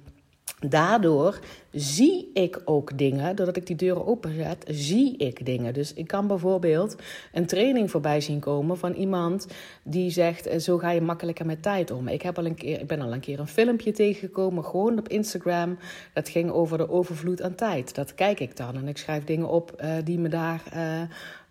Daardoor 0.69 1.39
zie 1.71 2.31
ik 2.33 2.61
ook 2.65 2.97
dingen, 2.97 3.35
doordat 3.35 3.57
ik 3.57 3.67
die 3.67 3.75
deuren 3.75 4.05
openzet, 4.05 4.65
zie 4.67 5.17
ik 5.17 5.45
dingen. 5.45 5.73
Dus 5.73 5.93
ik 5.93 6.07
kan 6.07 6.27
bijvoorbeeld 6.27 6.95
een 7.33 7.45
training 7.45 7.91
voorbij 7.91 8.21
zien 8.21 8.39
komen 8.39 8.77
van 8.77 8.93
iemand 8.93 9.47
die 9.83 10.09
zegt: 10.09 10.47
eh, 10.47 10.59
Zo 10.59 10.77
ga 10.77 10.91
je 10.91 11.01
makkelijker 11.01 11.45
met 11.45 11.61
tijd 11.61 11.91
om. 11.91 12.07
Ik, 12.07 12.21
heb 12.21 12.37
al 12.37 12.45
een 12.45 12.55
keer, 12.55 12.79
ik 12.79 12.87
ben 12.87 13.01
al 13.01 13.13
een 13.13 13.19
keer 13.19 13.39
een 13.39 13.47
filmpje 13.47 13.91
tegengekomen, 13.91 14.65
gewoon 14.65 14.99
op 14.99 15.09
Instagram. 15.09 15.77
Dat 16.13 16.29
ging 16.29 16.51
over 16.51 16.77
de 16.77 16.89
overvloed 16.89 17.41
aan 17.41 17.55
tijd. 17.55 17.95
Dat 17.95 18.15
kijk 18.15 18.39
ik 18.39 18.57
dan 18.57 18.75
en 18.75 18.87
ik 18.87 18.97
schrijf 18.97 19.23
dingen 19.23 19.49
op 19.49 19.81
uh, 19.83 19.95
die 20.03 20.19
me 20.19 20.29
daar. 20.29 20.63
Uh, 20.75 21.01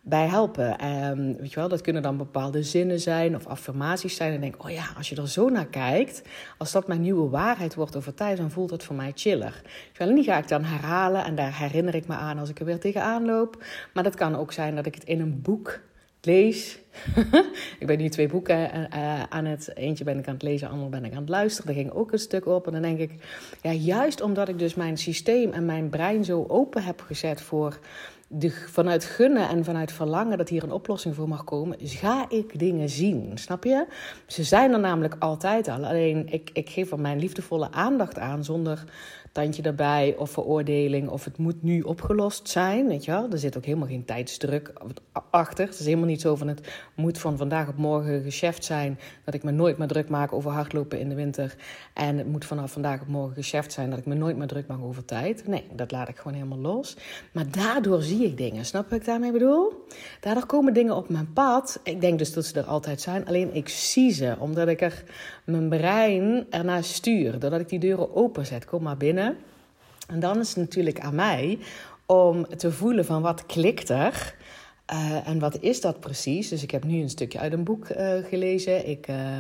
bij 0.05 0.27
helpen. 0.27 0.87
Um, 0.87 1.37
weet 1.37 1.51
je 1.51 1.57
wel, 1.57 1.69
dat 1.69 1.81
kunnen 1.81 2.03
dan 2.03 2.17
bepaalde 2.17 2.63
zinnen 2.63 3.01
zijn 3.01 3.35
of 3.35 3.47
affirmaties 3.47 4.17
zijn. 4.17 4.33
En 4.33 4.41
denk, 4.41 4.65
oh 4.65 4.71
ja, 4.71 4.85
als 4.97 5.09
je 5.09 5.17
er 5.17 5.29
zo 5.29 5.49
naar 5.49 5.67
kijkt, 5.67 6.23
als 6.59 6.73
dat 6.73 6.87
mijn 6.87 7.01
nieuwe 7.01 7.29
waarheid 7.29 7.75
wordt 7.75 7.97
over 7.97 8.15
tijd, 8.15 8.37
dan 8.37 8.51
voelt 8.51 8.71
het 8.71 8.85
voor 8.85 8.97
mij 8.97 9.13
chiller. 9.15 9.63
En 9.97 10.15
die 10.15 10.25
ga 10.25 10.39
ik 10.39 10.49
dan 10.49 10.65
herhalen 10.65 11.25
en 11.25 11.35
daar 11.35 11.59
herinner 11.59 11.95
ik 11.95 12.07
me 12.07 12.15
aan 12.15 12.39
als 12.39 12.49
ik 12.49 12.59
er 12.59 12.65
weer 12.65 12.81
tegenaan 12.81 13.25
loop. 13.25 13.65
Maar 13.95 14.03
dat 14.03 14.15
kan 14.15 14.37
ook 14.37 14.53
zijn 14.53 14.75
dat 14.75 14.87
ik 14.87 14.95
het 14.95 15.05
in 15.05 15.21
een 15.21 15.43
boek 15.43 15.81
lees. 16.27 16.79
ik 17.81 17.87
ben 17.87 17.99
nu 17.99 18.09
twee 18.09 18.29
boeken 18.29 18.89
uh, 18.95 19.23
aan 19.23 19.45
het. 19.45 19.77
Eentje 19.77 20.05
ben 20.05 20.19
ik 20.19 20.27
aan 20.27 20.35
het 20.35 20.43
lezen, 20.43 20.69
ander 20.69 20.89
ben 20.89 21.05
ik 21.05 21.13
aan 21.13 21.21
het 21.21 21.29
luisteren. 21.29 21.67
Daar 21.67 21.83
ging 21.83 21.95
ook 21.95 22.13
een 22.13 22.19
stuk 22.19 22.47
op. 22.47 22.67
En 22.67 22.73
dan 22.73 22.83
denk 22.83 22.99
ik, 22.99 23.13
ja, 23.63 23.73
juist 23.73 24.21
omdat 24.21 24.49
ik 24.49 24.59
dus 24.59 24.75
mijn 24.75 24.97
systeem 24.97 25.53
en 25.53 25.65
mijn 25.65 25.89
brein 25.89 26.25
zo 26.25 26.45
open 26.49 26.83
heb 26.83 27.01
gezet 27.01 27.41
voor 27.41 27.79
vanuit 28.71 29.05
gunnen 29.05 29.49
en 29.49 29.65
vanuit 29.65 29.93
verlangen 29.93 30.39
dat 30.39 30.49
hier 30.49 30.63
een 30.63 30.73
oplossing 30.73 31.15
voor 31.15 31.29
mag 31.29 31.45
komen, 31.45 31.77
ga 31.81 32.27
ik 32.29 32.59
dingen 32.59 32.89
zien. 32.89 33.31
Snap 33.35 33.65
je? 33.65 33.87
Ze 34.27 34.45
zijn 34.45 34.73
er 34.73 34.81
namelijk 34.81 35.17
altijd 35.19 35.69
al. 35.69 35.85
Alleen 35.85 36.33
ik, 36.33 36.51
ik 36.53 36.71
geef 36.71 36.91
er 36.91 37.01
mijn 37.01 37.19
liefdevolle 37.19 37.71
aandacht 37.71 38.19
aan 38.19 38.45
zonder 38.45 38.85
tandje 39.33 39.63
erbij 39.63 40.15
of 40.19 40.31
veroordeling 40.31 41.09
of 41.09 41.25
het 41.25 41.39
moet 41.39 41.63
nu 41.63 41.81
opgelost 41.81 42.49
zijn. 42.49 42.89
Weet 42.89 43.05
je 43.05 43.11
wel? 43.11 43.31
Er 43.31 43.39
zit 43.39 43.57
ook 43.57 43.65
helemaal 43.65 43.89
geen 43.89 44.05
tijdsdruk 44.05 44.73
achter. 45.31 45.67
Het 45.67 45.79
is 45.79 45.85
helemaal 45.85 46.07
niet 46.07 46.21
zo 46.21 46.37
van 46.37 46.49
het 46.49 46.73
moet 46.95 47.19
van 47.19 47.37
vandaag 47.37 47.69
op 47.69 47.77
morgen 47.77 48.23
geschäft 48.23 48.65
zijn 48.65 48.99
dat 49.25 49.35
ik 49.35 49.43
me 49.43 49.51
nooit 49.51 49.79
meer 49.79 49.89
druk 49.89 50.09
maak 50.09 50.33
over 50.33 50.51
hardlopen 50.51 50.99
in 50.99 51.09
de 51.09 51.15
winter. 51.15 51.55
En 51.95 52.19
het 52.19 52.27
moet 52.27 52.45
vanaf 52.45 52.73
vandaag 52.73 53.01
op 53.01 53.09
morgen 53.09 53.45
geschäft 53.45 53.73
zijn 53.73 53.91
dat 53.91 53.99
ik 53.99 54.07
me 54.07 54.15
nooit 54.15 54.37
meer 54.37 54.47
druk 54.47 54.67
maak 54.67 54.83
over 54.83 55.05
tijd. 55.05 55.47
Nee, 55.47 55.65
dat 55.73 55.91
laat 55.91 56.09
ik 56.09 56.17
gewoon 56.17 56.35
helemaal 56.35 56.59
los. 56.59 56.97
Maar 57.33 57.51
daardoor 57.51 58.03
zie 58.03 58.25
ik 58.25 58.37
dingen. 58.37 58.65
Snap 58.65 58.91
wat 58.91 58.99
ik 58.99 59.05
daarmee 59.05 59.33
bedoel? 59.33 59.87
Daardoor 60.21 60.47
komen 60.47 60.75
dingen 60.75 60.97
op 60.97 61.09
mijn 61.09 61.33
pad. 61.33 61.81
Ik 61.83 62.01
denk 62.01 62.19
dus 62.19 62.33
dat 62.33 62.45
ze 62.45 62.59
er 62.59 62.67
altijd 62.67 63.01
zijn. 63.01 63.27
Alleen 63.27 63.55
ik 63.55 63.69
zie 63.69 64.13
ze 64.13 64.37
omdat 64.39 64.69
ik 64.69 64.81
er 64.81 65.05
mijn 65.45 65.69
brein 65.69 66.47
ernaar 66.51 66.85
stuur. 66.85 67.39
Doordat 67.39 67.61
ik 67.61 67.69
die 67.69 67.79
deuren 67.79 68.15
openzet. 68.15 68.65
Kom 68.65 68.83
maar 68.83 68.97
binnen. 68.97 69.22
En 70.09 70.21
dan 70.21 70.39
is 70.41 70.49
het 70.49 70.57
natuurlijk 70.57 71.01
aan 71.01 71.15
mij 71.15 71.59
om 72.07 72.47
te 72.57 72.73
voelen 72.73 73.05
van 73.05 73.23
wat 73.23 73.47
klikt 73.47 73.89
er. 73.89 74.35
Uh, 74.93 75.29
en 75.29 75.39
wat 75.39 75.59
is 75.61 75.81
dat 75.81 76.01
precies? 76.01 76.49
Dus 76.49 76.63
ik 76.63 76.71
heb 76.71 76.85
nu 76.85 77.01
een 77.01 77.11
stukje 77.11 77.39
uit 77.39 77.53
een 77.53 77.65
boek 77.65 77.89
uh, 77.89 78.13
gelezen. 78.25 78.89
Ik, 78.89 79.09
uh, 79.09 79.39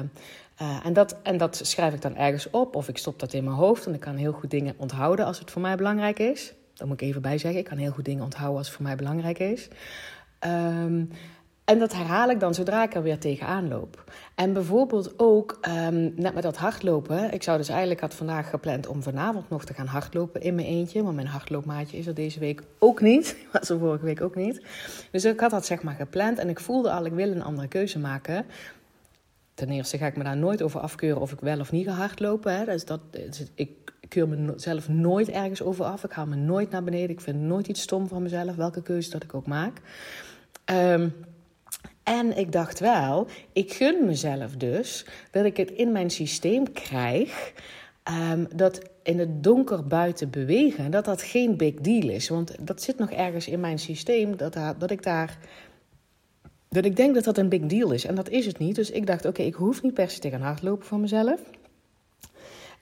en, 0.84 0.92
dat, 0.92 1.16
en 1.22 1.36
dat 1.36 1.60
schrijf 1.62 1.94
ik 1.94 2.00
dan 2.00 2.16
ergens 2.16 2.50
op 2.50 2.76
of 2.76 2.88
ik 2.88 2.98
stop 2.98 3.18
dat 3.18 3.32
in 3.32 3.44
mijn 3.44 3.56
hoofd. 3.56 3.86
En 3.86 3.94
ik 3.94 4.00
kan 4.00 4.16
heel 4.16 4.32
goed 4.32 4.50
dingen 4.50 4.74
onthouden 4.76 5.24
als 5.24 5.38
het 5.38 5.50
voor 5.50 5.62
mij 5.62 5.76
belangrijk 5.76 6.18
is. 6.18 6.54
Dat 6.74 6.88
moet 6.88 7.00
ik 7.00 7.08
even 7.08 7.22
bij 7.22 7.38
zeggen. 7.38 7.60
Ik 7.60 7.66
kan 7.66 7.78
heel 7.78 7.92
goed 7.92 8.04
dingen 8.04 8.24
onthouden 8.24 8.58
als 8.58 8.66
het 8.66 8.76
voor 8.76 8.84
mij 8.84 8.96
belangrijk 8.96 9.38
is. 9.38 9.68
Um, 10.44 11.10
en 11.64 11.78
dat 11.78 11.92
herhaal 11.92 12.30
ik 12.30 12.40
dan 12.40 12.54
zodra 12.54 12.82
ik 12.82 12.94
er 12.94 13.02
weer 13.02 13.18
tegenaan 13.18 13.68
loop. 13.68 14.12
En 14.34 14.52
bijvoorbeeld 14.52 15.18
ook 15.18 15.58
um, 15.68 16.12
net 16.16 16.34
met 16.34 16.42
dat 16.42 16.56
hardlopen. 16.56 17.32
Ik 17.32 17.42
zou 17.42 17.58
dus 17.58 17.68
eigenlijk 17.68 18.00
had 18.00 18.14
vandaag 18.14 18.50
gepland 18.50 18.86
om 18.86 19.02
vanavond 19.02 19.50
nog 19.50 19.64
te 19.64 19.74
gaan 19.74 19.86
hardlopen 19.86 20.40
in 20.40 20.54
mijn 20.54 20.66
eentje. 20.66 21.02
Maar 21.02 21.14
mijn 21.14 21.26
hardloopmaatje 21.26 21.98
is 21.98 22.06
er 22.06 22.14
deze 22.14 22.38
week 22.38 22.62
ook 22.78 23.00
niet. 23.00 23.36
Was 23.52 23.68
er 23.68 23.78
vorige 23.78 24.04
week 24.04 24.20
ook 24.20 24.34
niet. 24.34 24.62
Dus 25.10 25.24
ik 25.24 25.40
had 25.40 25.50
dat 25.50 25.66
zeg 25.66 25.82
maar 25.82 25.94
gepland. 25.94 26.38
En 26.38 26.48
ik 26.48 26.60
voelde 26.60 26.90
al, 26.90 27.04
ik 27.04 27.12
wil 27.12 27.30
een 27.30 27.42
andere 27.42 27.68
keuze 27.68 27.98
maken. 27.98 28.46
Ten 29.54 29.70
eerste 29.70 29.98
ga 29.98 30.06
ik 30.06 30.16
me 30.16 30.24
daar 30.24 30.36
nooit 30.36 30.62
over 30.62 30.80
afkeuren 30.80 31.22
of 31.22 31.32
ik 31.32 31.40
wel 31.40 31.60
of 31.60 31.72
niet 31.72 31.86
ga 31.86 31.92
hardlopen. 31.92 32.56
Hè. 32.56 32.64
Dus 32.64 32.84
dat, 32.84 33.00
ik 33.54 33.70
keur 34.08 34.28
mezelf 34.28 34.88
nooit 34.88 35.28
ergens 35.28 35.62
over 35.62 35.84
af. 35.84 36.04
Ik 36.04 36.12
haal 36.12 36.26
me 36.26 36.36
nooit 36.36 36.70
naar 36.70 36.84
beneden. 36.84 37.10
Ik 37.10 37.20
vind 37.20 37.40
nooit 37.40 37.68
iets 37.68 37.80
stom 37.80 38.08
van 38.08 38.22
mezelf, 38.22 38.56
welke 38.56 38.82
keuze 38.82 39.10
dat 39.10 39.22
ik 39.22 39.34
ook 39.34 39.46
maak. 39.46 39.80
Um, 40.72 41.14
en 42.02 42.36
ik 42.36 42.52
dacht 42.52 42.80
wel, 42.80 43.26
ik 43.52 43.72
gun 43.72 44.04
mezelf 44.04 44.56
dus 44.56 45.06
dat 45.30 45.44
ik 45.44 45.56
het 45.56 45.70
in 45.70 45.92
mijn 45.92 46.10
systeem 46.10 46.72
krijg. 46.72 47.52
Um, 48.32 48.48
dat 48.54 48.80
in 49.02 49.18
het 49.18 49.42
donker 49.42 49.86
buiten 49.86 50.30
bewegen, 50.30 50.90
dat 50.90 51.04
dat 51.04 51.22
geen 51.22 51.56
big 51.56 51.74
deal 51.74 52.08
is. 52.08 52.28
Want 52.28 52.66
dat 52.66 52.82
zit 52.82 52.98
nog 52.98 53.10
ergens 53.10 53.48
in 53.48 53.60
mijn 53.60 53.78
systeem, 53.78 54.36
dat, 54.36 54.56
dat 54.78 54.90
ik 54.90 55.02
daar. 55.02 55.38
Dat 56.68 56.84
ik 56.84 56.96
denk 56.96 57.14
dat 57.14 57.24
dat 57.24 57.38
een 57.38 57.48
big 57.48 57.66
deal 57.66 57.92
is. 57.92 58.04
En 58.04 58.14
dat 58.14 58.28
is 58.28 58.46
het 58.46 58.58
niet. 58.58 58.74
Dus 58.74 58.90
ik 58.90 59.06
dacht, 59.06 59.26
oké, 59.26 59.42
ik 59.42 59.54
hoef 59.54 59.82
niet 59.82 59.94
per 59.94 60.10
se 60.10 60.18
te 60.18 60.30
gaan 60.30 60.40
hardlopen 60.40 60.86
voor 60.86 60.98
mezelf. 60.98 61.40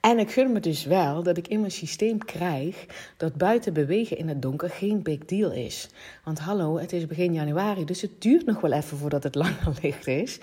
En 0.00 0.18
ik 0.18 0.30
gun 0.30 0.52
me 0.52 0.60
dus 0.60 0.84
wel 0.84 1.22
dat 1.22 1.36
ik 1.36 1.48
in 1.48 1.60
mijn 1.60 1.72
systeem 1.72 2.18
krijg 2.18 2.86
dat 3.16 3.34
buiten 3.34 3.72
bewegen 3.72 4.18
in 4.18 4.28
het 4.28 4.42
donker 4.42 4.70
geen 4.70 5.02
big 5.02 5.18
deal 5.18 5.52
is. 5.52 5.88
Want 6.24 6.38
hallo, 6.38 6.78
het 6.78 6.92
is 6.92 7.06
begin 7.06 7.34
januari, 7.34 7.84
dus 7.84 8.02
het 8.02 8.22
duurt 8.22 8.46
nog 8.46 8.60
wel 8.60 8.72
even 8.72 8.98
voordat 8.98 9.22
het 9.22 9.34
langer 9.44 9.78
licht 9.82 10.06
is. 10.06 10.38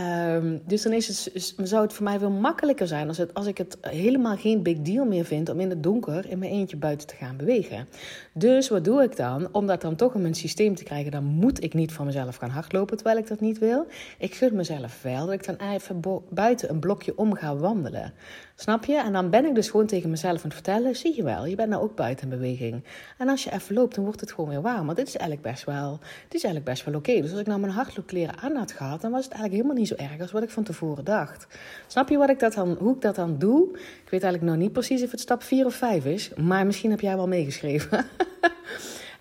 Um, 0.00 0.60
dus 0.66 0.82
dan 0.82 0.92
is 0.92 1.08
het, 1.08 1.52
zou 1.68 1.82
het 1.82 1.92
voor 1.92 2.04
mij 2.04 2.18
veel 2.18 2.30
makkelijker 2.30 2.86
zijn 2.86 3.08
als, 3.08 3.18
het, 3.18 3.34
als 3.34 3.46
ik 3.46 3.58
het 3.58 3.78
helemaal 3.80 4.36
geen 4.36 4.62
big 4.62 4.78
deal 4.78 5.04
meer 5.04 5.24
vind 5.24 5.48
om 5.48 5.60
in 5.60 5.70
het 5.70 5.82
donker 5.82 6.30
in 6.30 6.38
mijn 6.38 6.50
eentje 6.50 6.76
buiten 6.76 7.06
te 7.06 7.14
gaan 7.14 7.36
bewegen. 7.36 7.88
Dus 8.32 8.68
wat 8.68 8.84
doe 8.84 9.02
ik 9.02 9.16
dan? 9.16 9.48
Om 9.52 9.66
dat 9.66 9.80
dan 9.80 9.96
toch 9.96 10.14
in 10.14 10.20
mijn 10.20 10.34
systeem 10.34 10.74
te 10.74 10.84
krijgen, 10.84 11.10
dan 11.10 11.24
moet 11.24 11.62
ik 11.62 11.74
niet 11.74 11.92
van 11.92 12.06
mezelf 12.06 12.36
gaan 12.36 12.50
hardlopen 12.50 12.96
terwijl 12.96 13.18
ik 13.18 13.26
dat 13.26 13.40
niet 13.40 13.58
wil. 13.58 13.86
Ik 14.18 14.34
gun 14.34 14.56
mezelf 14.56 15.02
wel 15.02 15.26
dat 15.26 15.34
ik 15.34 15.46
dan 15.46 15.70
even 15.70 16.00
buiten 16.30 16.70
een 16.70 16.78
blokje 16.78 17.18
om 17.18 17.34
ga 17.34 17.56
wandelen. 17.56 18.12
Snap 18.54 18.84
je? 18.84 18.96
En 18.96 19.12
dan 19.12 19.30
ben 19.30 19.44
ik 19.44 19.54
dus 19.54 19.70
gewoon 19.70 19.86
tegen 19.86 20.10
mezelf 20.10 20.36
aan 20.36 20.42
het 20.42 20.54
vertellen: 20.54 20.96
zie 20.96 21.16
je 21.16 21.22
wel, 21.22 21.46
je 21.46 21.54
bent 21.54 21.68
nou 21.68 21.82
ook 21.82 21.96
buiten 21.96 22.30
in 22.30 22.38
beweging. 22.38 22.84
En 23.18 23.28
als 23.28 23.44
je 23.44 23.52
even 23.52 23.74
loopt, 23.74 23.94
dan 23.94 24.04
wordt 24.04 24.20
het 24.20 24.32
gewoon 24.32 24.50
weer 24.50 24.62
warm. 24.62 24.86
Want 24.86 24.96
dit 24.98 25.08
is 25.08 25.16
eigenlijk 25.16 25.48
best 25.52 25.64
wel, 25.64 25.98
is 26.30 26.44
eigenlijk 26.44 26.64
best 26.64 26.84
wel 26.84 26.94
oké. 26.94 27.20
Dus 27.20 27.30
als 27.30 27.40
ik 27.40 27.46
nou 27.46 27.60
mijn 27.60 27.72
hardloopkleren 27.72 28.38
aan 28.38 28.56
had 28.56 28.72
gehad, 28.72 29.00
dan 29.00 29.10
was 29.10 29.24
het 29.24 29.32
eigenlijk 29.32 29.62
helemaal 29.62 29.82
niet 29.82 29.85
zo 29.86 29.94
erg 29.94 30.20
als 30.20 30.32
wat 30.32 30.42
ik 30.42 30.50
van 30.50 30.62
tevoren 30.62 31.04
dacht. 31.04 31.46
Snap 31.86 32.08
je 32.08 32.16
wat 32.16 32.30
ik 32.30 32.38
dat 32.38 32.54
dan, 32.54 32.76
hoe 32.78 32.94
ik 32.94 33.00
dat 33.00 33.14
dan 33.14 33.38
doe? 33.38 33.68
Ik 34.04 34.10
weet 34.10 34.22
eigenlijk 34.22 34.42
nog 34.42 34.56
niet 34.56 34.72
precies 34.72 35.02
of 35.02 35.10
het 35.10 35.20
stap 35.20 35.42
4 35.42 35.66
of 35.66 35.74
5 35.74 36.04
is, 36.04 36.30
maar 36.34 36.66
misschien 36.66 36.90
heb 36.90 37.00
jij 37.00 37.16
wel 37.16 37.28
meegeschreven. 37.28 38.06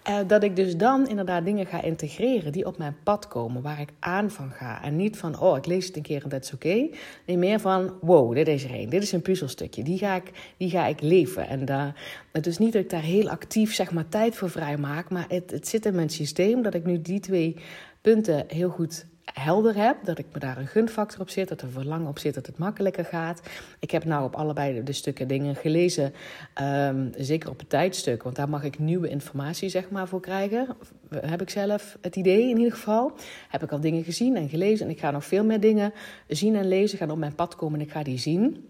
Uh, 0.10 0.20
dat 0.28 0.44
ik 0.44 0.56
dus 0.56 0.78
dan 0.78 1.08
inderdaad 1.08 1.46
dingen 1.46 1.66
ga 1.66 1.82
integreren 1.82 2.52
die 2.52 2.66
op 2.66 2.78
mijn 2.78 2.96
pad 3.04 3.28
komen, 3.28 3.62
waar 3.62 3.80
ik 3.80 3.90
aan 4.00 4.32
van 4.32 4.52
ga. 4.52 4.84
En 4.84 4.96
niet 4.96 5.18
van, 5.18 5.40
oh, 5.40 5.58
ik 5.58 5.66
lees 5.66 5.88
het 5.88 5.96
een 5.96 6.02
keer 6.02 6.24
en 6.24 6.30
dat 6.30 6.44
is 6.44 6.54
oké. 6.54 6.88
Nee, 7.26 7.38
meer 7.38 7.60
van, 7.60 7.94
wow, 8.02 8.34
dit 8.36 8.48
is 8.48 8.64
er 8.64 8.74
een. 8.74 8.90
Dit 8.90 9.04
is 9.04 9.12
een 9.12 9.22
puzzelstukje. 9.22 9.84
Die 9.84 9.98
ga 9.98 10.16
ik, 10.16 10.54
die 10.58 10.70
ga 10.70 10.86
ik 10.86 11.02
leven. 11.02 11.48
En 11.48 11.66
daar, 11.66 12.02
het 12.32 12.48
is 12.48 12.58
niet 12.58 12.74
dat 12.74 12.82
ik 12.82 12.90
daar 12.90 13.02
heel 13.02 13.30
actief 13.30 13.74
zeg 13.74 13.92
maar, 13.92 14.10
tijd 14.10 14.36
voor 14.36 14.50
vrij 14.50 14.78
maak, 14.78 15.10
maar 15.10 15.26
het, 15.28 15.52
het 15.52 15.68
zit 15.68 15.86
in 15.86 15.96
mijn 15.96 16.10
systeem 16.10 16.62
dat 16.62 16.74
ik 16.74 16.86
nu 16.86 17.02
die 17.02 17.20
twee 17.20 17.56
punten 18.02 18.46
heel 18.48 18.70
goed 18.70 19.06
helder 19.34 19.76
heb, 19.76 19.98
dat 20.04 20.18
ik 20.18 20.26
me 20.34 20.40
daar 20.40 20.58
een 20.58 20.68
gunfactor 20.68 21.22
op 21.22 21.30
zit, 21.30 21.48
dat 21.48 21.62
er 21.62 21.70
verlangen 21.70 22.08
op 22.08 22.20
zit 22.20 22.34
dat 22.34 22.46
het 22.46 22.58
makkelijker 22.58 23.06
gaat. 23.06 23.42
Ik 23.80 23.92
heb 23.92 24.06
nou 24.06 24.24
op 24.24 24.36
allebei 24.36 24.84
de 24.84 24.94
stukken 24.94 25.28
dingen 25.28 25.56
gelezen, 25.56 26.14
um, 26.62 27.12
zeker 27.18 27.50
op 27.50 27.60
het 27.60 27.70
tijdstuk, 27.70 28.24
want 28.24 28.36
daar 28.36 28.50
mag 28.50 28.64
ik 28.64 28.80
nieuwe 28.80 29.10
informatie 29.10 29.70
zeg 29.70 29.90
maar 29.90 30.08
voor 30.08 30.22
krijgen. 30.22 30.68
Heb 31.10 31.42
ik 31.42 31.50
zelf 31.50 31.98
het 32.02 32.16
idee 32.16 32.50
in 32.50 32.58
ieder 32.58 32.74
geval. 32.74 33.12
Heb 33.50 33.64
ik 33.64 33.72
al 33.72 33.80
dingen 33.80 34.04
gezien 34.04 34.36
en 34.36 34.50
gelezen 34.50 34.86
en 34.86 34.92
ik 34.92 35.00
ga 35.00 35.12
nog 35.12 35.26
veel 35.26 35.44
meer 35.44 35.60
dingen 35.60 35.94
zien 36.28 36.56
en 36.56 36.68
lezen, 36.68 36.98
gaan 36.98 37.12
op 37.12 37.18
mijn 37.18 37.36
pad 37.36 37.56
komen 37.56 37.80
en 37.80 37.86
ik 37.86 37.92
ga 37.92 38.04
die 38.04 38.18
zien. 38.18 38.66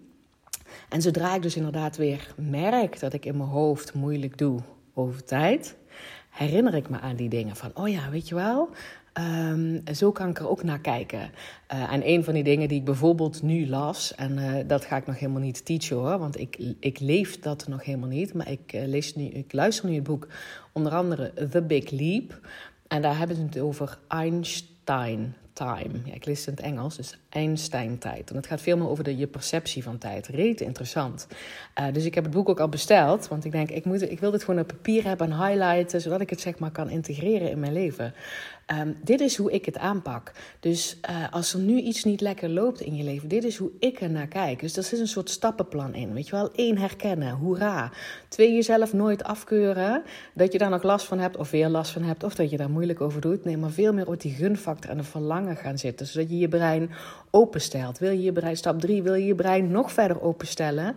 En 0.90 1.02
zodra 1.02 1.36
ik 1.36 1.42
dus 1.42 1.56
inderdaad 1.56 1.98
weer 1.98 2.34
merk 2.38 3.00
dat 3.00 3.14
ik 3.14 3.26
in 3.26 3.38
mijn 3.38 3.50
hoofd 3.50 3.94
moeilijk 3.94 4.38
doe 4.38 4.60
over 4.94 5.24
tijd, 5.24 5.76
herinner 6.30 6.76
ik 6.76 6.90
me 6.90 7.00
aan 7.00 7.16
die 7.16 7.30
dingen 7.30 7.56
van, 7.56 7.72
oh 7.74 7.88
ja, 7.88 8.10
weet 8.10 8.28
je 8.28 8.36
wel, 8.36 8.70
Um, 9.20 9.82
zo 9.94 10.12
kan 10.12 10.30
ik 10.30 10.40
er 10.40 10.50
ook 10.50 10.64
naar 10.64 10.80
kijken. 10.80 11.20
Uh, 11.74 11.94
en 11.94 12.08
een 12.08 12.24
van 12.24 12.34
die 12.34 12.44
dingen 12.44 12.68
die 12.68 12.80
ik 12.80 12.86
bijvoorbeeld 12.86 13.42
nu 13.42 13.68
las, 13.68 14.16
en 14.16 14.38
uh, 14.38 14.54
dat 14.68 14.86
ga 14.86 14.98
ik 14.98 15.06
nog 15.06 15.20
helemaal 15.20 15.42
niet 15.42 15.66
teachen 15.66 15.96
hoor, 15.96 16.18
want 16.18 16.40
ik, 16.40 16.76
ik 16.80 17.00
leef 17.00 17.40
dat 17.40 17.68
nog 17.68 17.84
helemaal 17.84 18.10
niet. 18.10 18.34
Maar 18.34 18.52
ik, 18.52 18.74
uh, 18.74 18.86
lees 18.86 19.16
nu, 19.16 19.24
ik 19.24 19.54
luister 19.54 19.90
nu 19.90 19.96
het 19.96 20.04
boek, 20.04 20.28
onder 20.72 20.92
andere 20.92 21.34
The 21.50 21.62
Big 21.62 21.90
Leap. 21.90 22.40
En 22.88 23.02
daar 23.02 23.18
hebben 23.18 23.36
ze 23.36 23.42
het 23.42 23.60
over 23.60 23.98
Einstein 24.08 25.36
time. 25.54 25.92
Ja, 26.06 26.14
ik 26.14 26.26
lees 26.26 26.46
het 26.46 26.48
in 26.48 26.54
het 26.54 26.74
Engels, 26.74 26.96
dus 26.96 27.18
Einstein-tijd. 27.30 28.30
En 28.30 28.36
het 28.36 28.48
gaat 28.48 28.62
veel 28.62 28.78
meer 28.78 28.90
over 28.90 29.04
de, 29.04 29.18
je 29.18 29.28
perceptie 29.28 29.84
van 29.84 29.98
tijd. 29.98 30.28
Reet 30.28 30.62
interessant. 30.62 31.28
Dus 31.94 32.06
ik 32.06 32.16
heb 32.16 32.24
het 32.24 32.34
boek 32.34 32.50
ook 32.50 32.60
al 32.60 32.70
besteld, 32.70 33.28
want 33.28 33.46
ik 33.46 33.52
denk, 33.52 33.70
ik, 33.70 33.86
moet, 33.86 34.12
ik 34.12 34.20
wil 34.20 34.32
dit 34.32 34.44
gewoon 34.44 34.60
op 34.60 34.68
papier 34.68 35.04
hebben 35.04 35.32
en 35.32 35.48
highlighten, 35.48 36.02
zodat 36.02 36.22
ik 36.22 36.30
het 36.30 36.42
zeg 36.42 36.60
maar 36.60 36.72
kan 36.72 36.90
integreren 36.90 37.50
in 37.50 37.60
mijn 37.60 37.74
leven. 37.74 38.14
Um, 38.74 38.98
dit 39.04 39.22
is 39.22 39.36
hoe 39.36 39.52
ik 39.52 39.66
het 39.66 39.78
aanpak. 39.78 40.32
Dus 40.60 41.00
uh, 41.10 41.32
als 41.32 41.54
er 41.54 41.60
nu 41.60 41.80
iets 41.80 42.04
niet 42.04 42.22
lekker 42.22 42.50
loopt 42.50 42.82
in 42.82 42.96
je 42.96 43.04
leven, 43.04 43.28
dit 43.28 43.44
is 43.44 43.58
hoe 43.58 43.72
ik 43.80 44.02
er 44.02 44.10
naar 44.10 44.28
kijk. 44.28 44.60
Dus 44.60 44.78
er 44.78 44.84
zit 44.84 45.00
een 45.00 45.08
soort 45.08 45.30
stappenplan 45.30 45.94
in. 45.94 46.14
Weet 46.14 46.26
je 46.26 46.32
wel, 46.32 46.52
één 46.52 46.78
herkennen, 46.78 47.34
hoera. 47.34 47.92
Twee, 48.28 48.54
jezelf 48.54 48.94
nooit 48.94 49.24
afkeuren, 49.24 50.04
dat 50.34 50.52
je 50.52 50.58
daar 50.58 50.70
nog 50.70 50.84
last 50.84 51.06
van 51.06 51.20
hebt 51.20 51.38
of 51.38 51.48
veel 51.48 51.70
last 51.70 51.92
van 51.92 52.04
hebt, 52.04 52.24
of 52.24 52.36
dat 52.36 52.50
je 52.50 52.58
daar 52.58 52.70
moeilijk 52.70 53.02
over 53.02 53.22
doet. 53.22 53.46
Nee, 53.46 53.58
maar 53.58 53.72
veel 53.72 53.94
meer 53.94 54.08
op 54.08 54.22
die 54.22 54.34
gunfactor 54.34 54.90
en 54.90 54.98
de 54.98 55.04
verlangen 55.04 55.56
gaan 55.56 55.78
zitten, 55.78 56.06
zodat 56.06 56.30
je 56.30 56.38
je 56.38 56.48
brein 56.48 56.92
openstelt. 57.32 57.98
Wil 57.98 58.12
je 58.12 58.22
je 58.22 58.32
brein, 58.32 58.58
stap 58.58 58.80
drie, 58.80 59.04
wil 59.04 59.14
je 59.14 59.26
je 59.26 59.36
brein 59.36 59.72
nog 59.72 59.92
verder 59.92 60.22
openstellen? 60.22 60.96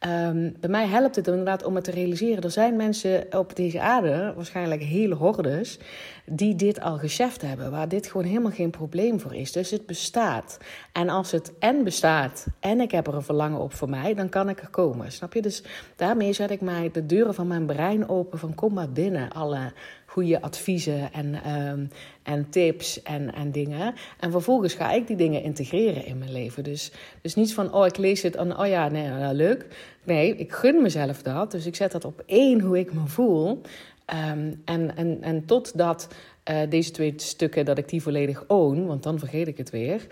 Um, 0.00 0.54
bij 0.60 0.70
mij 0.70 0.86
helpt 0.86 1.16
het 1.16 1.26
inderdaad 1.26 1.64
om 1.64 1.74
het 1.74 1.84
te 1.84 1.90
realiseren. 1.90 2.42
Er 2.42 2.50
zijn 2.50 2.76
mensen 2.76 3.26
op 3.30 3.56
deze 3.56 3.80
aarde, 3.80 4.32
waarschijnlijk 4.36 4.82
hele 4.82 5.14
hordes, 5.14 5.78
die 6.26 6.54
dit 6.54 6.80
al 6.80 6.98
gescheft 6.98 7.42
hebben, 7.42 7.70
waar 7.70 7.88
dit 7.88 8.06
gewoon 8.06 8.26
helemaal 8.26 8.50
geen 8.50 8.70
probleem 8.70 9.20
voor 9.20 9.34
is. 9.34 9.52
Dus 9.52 9.70
het 9.70 9.86
bestaat. 9.86 10.58
En 10.92 11.08
als 11.08 11.30
het 11.30 11.52
en 11.58 11.84
bestaat 11.84 12.46
en 12.60 12.80
ik 12.80 12.90
heb 12.90 13.06
er 13.06 13.14
een 13.14 13.22
verlangen 13.22 13.60
op 13.60 13.74
voor 13.74 13.90
mij, 13.90 14.14
dan 14.14 14.28
kan 14.28 14.48
ik 14.48 14.60
er 14.60 14.68
komen. 14.68 15.12
Snap 15.12 15.32
je? 15.32 15.42
Dus 15.42 15.62
daarmee 15.96 16.32
zet 16.32 16.50
ik 16.50 16.60
mij 16.60 16.90
de 16.92 17.06
deuren 17.06 17.34
van 17.34 17.46
mijn 17.46 17.66
brein 17.66 18.08
open 18.08 18.38
van 18.38 18.54
kom 18.54 18.74
maar 18.74 18.90
binnen. 18.90 19.30
Alle 19.30 19.72
goede 20.16 20.42
adviezen 20.42 21.12
en, 21.12 21.52
um, 21.52 21.88
en 22.22 22.48
tips 22.50 23.02
en, 23.02 23.34
en 23.34 23.50
dingen. 23.50 23.94
En 24.20 24.30
vervolgens 24.30 24.74
ga 24.74 24.92
ik 24.92 25.06
die 25.06 25.16
dingen 25.16 25.42
integreren 25.42 26.06
in 26.06 26.18
mijn 26.18 26.32
leven. 26.32 26.64
Dus, 26.64 26.92
dus 27.20 27.34
niet 27.34 27.54
van, 27.54 27.72
oh, 27.72 27.86
ik 27.86 27.96
lees 27.96 28.22
het 28.22 28.36
en 28.36 28.58
oh 28.58 28.66
ja, 28.66 28.88
nee, 28.88 29.08
nou, 29.08 29.34
leuk. 29.34 29.66
Nee, 30.04 30.36
ik 30.36 30.52
gun 30.52 30.82
mezelf 30.82 31.22
dat. 31.22 31.50
Dus 31.50 31.66
ik 31.66 31.76
zet 31.76 31.92
dat 31.92 32.04
op 32.04 32.22
één, 32.26 32.60
hoe 32.60 32.78
ik 32.78 32.92
me 32.92 33.06
voel. 33.06 33.60
Ehm, 34.04 34.52
en, 34.64 34.96
en, 34.96 35.18
en 35.22 35.44
totdat 35.44 36.08
uh, 36.50 36.58
deze 36.68 36.90
twee 36.90 37.12
stukken, 37.16 37.64
dat 37.64 37.78
ik 37.78 37.88
die 37.88 38.02
volledig 38.02 38.44
own, 38.46 38.86
want 38.86 39.02
dan 39.02 39.18
vergeet 39.18 39.48
ik 39.48 39.56
het 39.56 39.70
weer 39.70 40.06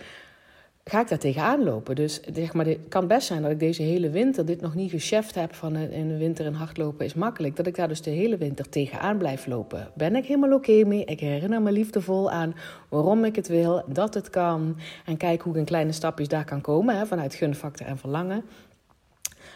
ga 0.84 1.00
ik 1.00 1.08
daar 1.08 1.18
tegenaan 1.18 1.64
lopen. 1.64 1.94
Dus 1.94 2.20
zeg 2.32 2.52
maar, 2.52 2.66
het 2.66 2.78
kan 2.88 3.06
best 3.06 3.26
zijn 3.26 3.42
dat 3.42 3.50
ik 3.50 3.58
deze 3.58 3.82
hele 3.82 4.10
winter 4.10 4.46
dit 4.46 4.60
nog 4.60 4.74
niet 4.74 4.90
gecheft 4.90 5.34
heb 5.34 5.54
van 5.54 5.76
in 5.76 6.08
de 6.08 6.16
winter 6.16 6.46
een 6.46 6.54
hardlopen 6.54 7.04
is 7.04 7.14
makkelijk. 7.14 7.56
Dat 7.56 7.66
ik 7.66 7.74
daar 7.74 7.88
dus 7.88 8.02
de 8.02 8.10
hele 8.10 8.36
winter 8.36 8.68
tegenaan 8.68 9.18
blijf 9.18 9.46
lopen. 9.46 9.88
Ben 9.94 10.16
ik 10.16 10.24
helemaal 10.24 10.52
oké 10.52 10.84
mee? 10.84 11.04
Ik 11.04 11.20
herinner 11.20 11.62
me 11.62 11.72
liefdevol 11.72 12.30
aan 12.30 12.54
waarom 12.88 13.24
ik 13.24 13.36
het 13.36 13.48
wil, 13.48 13.82
dat 13.86 14.14
het 14.14 14.30
kan. 14.30 14.76
En 15.04 15.16
kijk 15.16 15.42
hoe 15.42 15.52
ik 15.52 15.58
in 15.58 15.64
kleine 15.64 15.92
stapjes 15.92 16.28
daar 16.28 16.44
kan 16.44 16.60
komen 16.60 16.98
hè, 16.98 17.06
vanuit 17.06 17.34
gunfactor 17.34 17.86
en 17.86 17.98
verlangen. 17.98 18.44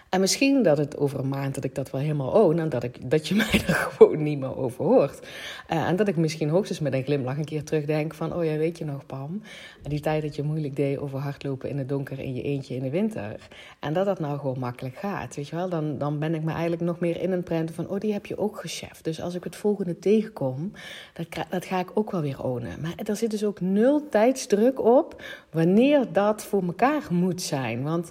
En 0.08 0.20
misschien 0.20 0.62
dat 0.62 0.78
het 0.78 0.96
over 0.96 1.18
een 1.18 1.28
maand 1.28 1.54
dat 1.54 1.64
ik 1.64 1.74
dat 1.74 1.90
wel 1.90 2.00
helemaal 2.00 2.30
own 2.30 2.58
en 2.58 2.68
dat, 2.68 2.82
ik, 2.82 3.10
dat 3.10 3.28
je 3.28 3.34
mij 3.44 3.62
er 3.66 3.74
gewoon 3.74 4.22
niet 4.22 4.38
meer 4.38 4.56
over 4.56 4.84
hoort. 4.84 5.26
Uh, 5.72 5.88
en 5.88 5.96
dat 5.96 6.08
ik 6.08 6.16
misschien 6.16 6.48
hoogstens 6.48 6.80
met 6.80 6.92
een 6.92 7.04
glimlach 7.04 7.36
een 7.36 7.44
keer 7.44 7.64
terugdenk 7.64 8.14
van, 8.14 8.34
oh 8.34 8.44
ja, 8.44 8.56
weet 8.56 8.78
je 8.78 8.84
nog 8.84 9.06
Pam, 9.06 9.42
die 9.82 10.00
tijd 10.00 10.22
dat 10.22 10.36
je 10.36 10.42
moeilijk 10.42 10.76
deed 10.76 10.98
over 10.98 11.18
hardlopen 11.18 11.68
in 11.68 11.78
het 11.78 11.88
donker 11.88 12.18
in 12.18 12.34
je 12.34 12.42
eentje 12.42 12.74
in 12.74 12.82
de 12.82 12.90
winter. 12.90 13.48
En 13.78 13.92
dat 13.92 14.06
dat 14.06 14.20
nou 14.20 14.38
gewoon 14.38 14.58
makkelijk 14.58 14.96
gaat, 14.96 15.36
weet 15.36 15.48
je 15.48 15.56
wel. 15.56 15.68
Dan, 15.68 15.98
dan 15.98 16.18
ben 16.18 16.34
ik 16.34 16.42
me 16.42 16.52
eigenlijk 16.52 16.82
nog 16.82 17.00
meer 17.00 17.20
in 17.20 17.32
een 17.32 17.42
prenten 17.42 17.74
van, 17.74 17.88
oh 17.88 18.00
die 18.00 18.12
heb 18.12 18.26
je 18.26 18.38
ook 18.38 18.60
gecheft. 18.60 19.04
Dus 19.04 19.20
als 19.20 19.34
ik 19.34 19.44
het 19.44 19.56
volgende 19.56 19.98
tegenkom, 19.98 20.72
dat, 21.12 21.26
dat 21.50 21.64
ga 21.64 21.78
ik 21.78 21.90
ook 21.94 22.10
wel 22.10 22.20
weer 22.20 22.42
ownen. 22.42 22.80
Maar 22.80 22.94
er 23.04 23.16
zit 23.16 23.30
dus 23.30 23.44
ook 23.44 23.60
nul 23.60 24.08
tijdsdruk 24.08 24.84
op 24.84 25.22
wanneer 25.50 26.12
dat 26.12 26.44
voor 26.44 26.62
elkaar 26.62 27.02
moet 27.10 27.42
zijn. 27.42 27.82
Want 27.82 28.10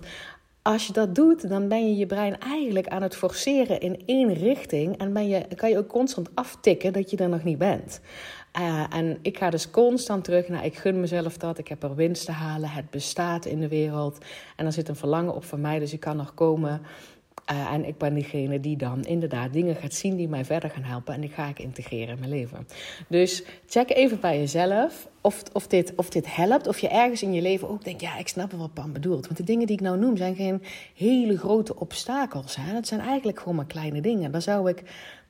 als 0.68 0.88
je 0.88 0.94
dat 0.94 1.16
doet, 1.16 1.50
dan 1.50 1.68
ben 1.68 1.88
je 1.88 1.96
je 1.96 2.06
brein 2.06 2.40
eigenlijk 2.40 2.88
aan 2.88 3.02
het 3.02 3.16
forceren 3.16 3.80
in 3.80 4.02
één 4.06 4.34
richting. 4.34 4.98
En 4.98 5.14
ben 5.14 5.28
je, 5.28 5.46
kan 5.56 5.70
je 5.70 5.78
ook 5.78 5.88
constant 5.88 6.30
aftikken 6.34 6.94
dat 6.94 7.10
je 7.10 7.18
er 7.18 7.30
nog 7.30 7.44
niet 7.44 7.58
bent. 7.58 8.02
Uh, 8.60 8.84
en 8.90 9.18
ik 9.22 9.38
ga 9.38 9.50
dus 9.50 9.70
constant 9.70 10.24
terug 10.24 10.48
naar, 10.48 10.66
ik 10.66 10.78
gun 10.78 11.00
mezelf 11.00 11.38
dat, 11.38 11.58
ik 11.58 11.68
heb 11.68 11.84
er 11.84 11.96
winst 11.96 12.26
te 12.26 12.32
halen, 12.32 12.70
het 12.70 12.90
bestaat 12.90 13.46
in 13.46 13.60
de 13.60 13.68
wereld. 13.68 14.18
En 14.56 14.66
er 14.66 14.72
zit 14.72 14.90
een 14.90 14.96
verlangen 14.96 15.36
op 15.36 15.44
van 15.44 15.62
mij, 15.62 15.80
dus 15.80 15.94
ik 15.94 16.00
kan 16.00 16.18
nog 16.18 16.34
komen. 16.34 16.82
Uh, 17.52 17.72
en 17.72 17.88
ik 17.88 17.98
ben 17.98 18.14
diegene 18.14 18.60
die 18.60 18.78
dan 18.78 19.04
inderdaad 19.04 19.54
dingen 19.54 19.76
gaat 19.76 19.94
zien 19.94 20.16
die 20.16 20.28
mij 20.28 20.46
verder 20.46 20.70
gaan 20.70 20.84
helpen. 20.84 21.14
En 21.14 21.22
die 21.22 21.30
ga 21.30 21.48
ik 21.48 21.60
integreren 21.60 22.14
in 22.14 22.20
mijn 22.20 22.32
leven. 22.32 22.68
Dus 23.08 23.44
check 23.68 23.90
even 23.90 24.20
bij 24.20 24.38
jezelf 24.38 25.08
of, 25.22 25.44
of, 25.54 25.68
dit, 25.68 25.94
of 25.96 26.10
dit 26.10 26.36
helpt. 26.36 26.68
Of 26.68 26.80
je 26.80 26.88
ergens 26.88 27.24
in 27.24 27.34
je 27.34 27.42
leven 27.42 27.70
ook 27.70 27.84
denkt, 27.84 28.02
ja, 28.02 28.18
ik 28.18 28.28
snap 28.28 28.52
wat 28.52 28.74
Pam 28.74 28.94
bedoelt. 28.94 29.26
Want 29.26 29.38
de 29.38 29.44
dingen 29.44 29.68
die 29.68 29.76
ik 29.76 29.82
nou 29.82 29.98
noem 29.98 30.18
zijn 30.18 30.36
geen 30.36 30.64
hele 30.96 31.38
grote 31.38 31.80
obstakels. 31.80 32.56
Hè? 32.56 32.74
Dat 32.74 32.88
zijn 32.88 33.00
eigenlijk 33.00 33.40
gewoon 33.40 33.56
maar 33.56 33.66
kleine 33.66 34.02
dingen. 34.02 34.32
Daar 34.32 34.42
zou 34.42 34.70
ik 34.70 34.84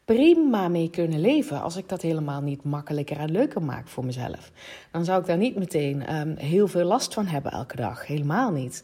prima 0.06 0.68
mee 0.68 0.90
kunnen 0.90 1.22
leven 1.22 1.62
als 1.62 1.76
ik 1.76 1.90
dat 1.90 2.02
helemaal 2.02 2.42
niet 2.42 2.64
makkelijker 2.64 3.18
en 3.18 3.32
leuker 3.32 3.62
maak 3.62 3.88
voor 3.88 4.06
mezelf. 4.06 4.52
Dan 4.92 5.06
zou 5.06 5.20
ik 5.20 5.28
daar 5.28 5.38
niet 5.38 5.56
meteen 5.56 6.16
um, 6.16 6.36
heel 6.38 6.68
veel 6.68 6.86
last 6.86 7.14
van 7.14 7.26
hebben 7.26 7.52
elke 7.52 7.76
dag. 7.76 8.08
Helemaal 8.08 8.52
niet. 8.52 8.84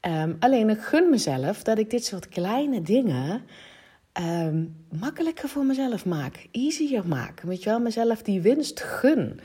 Um, 0.00 0.36
alleen 0.38 0.70
ik 0.70 0.80
gun 0.80 1.10
mezelf 1.10 1.62
dat 1.62 1.78
ik 1.78 1.90
dit 1.90 2.04
soort 2.04 2.28
kleine 2.28 2.82
dingen 2.82 3.42
um, 4.20 4.76
makkelijker 5.00 5.48
voor 5.48 5.64
mezelf 5.64 6.04
maak. 6.04 6.46
Easier 6.52 7.06
maak. 7.06 7.40
Weet 7.40 7.62
je 7.62 7.70
wel, 7.70 7.80
mezelf 7.80 8.22
die 8.22 8.40
winst 8.40 8.80
gun. 8.80 9.40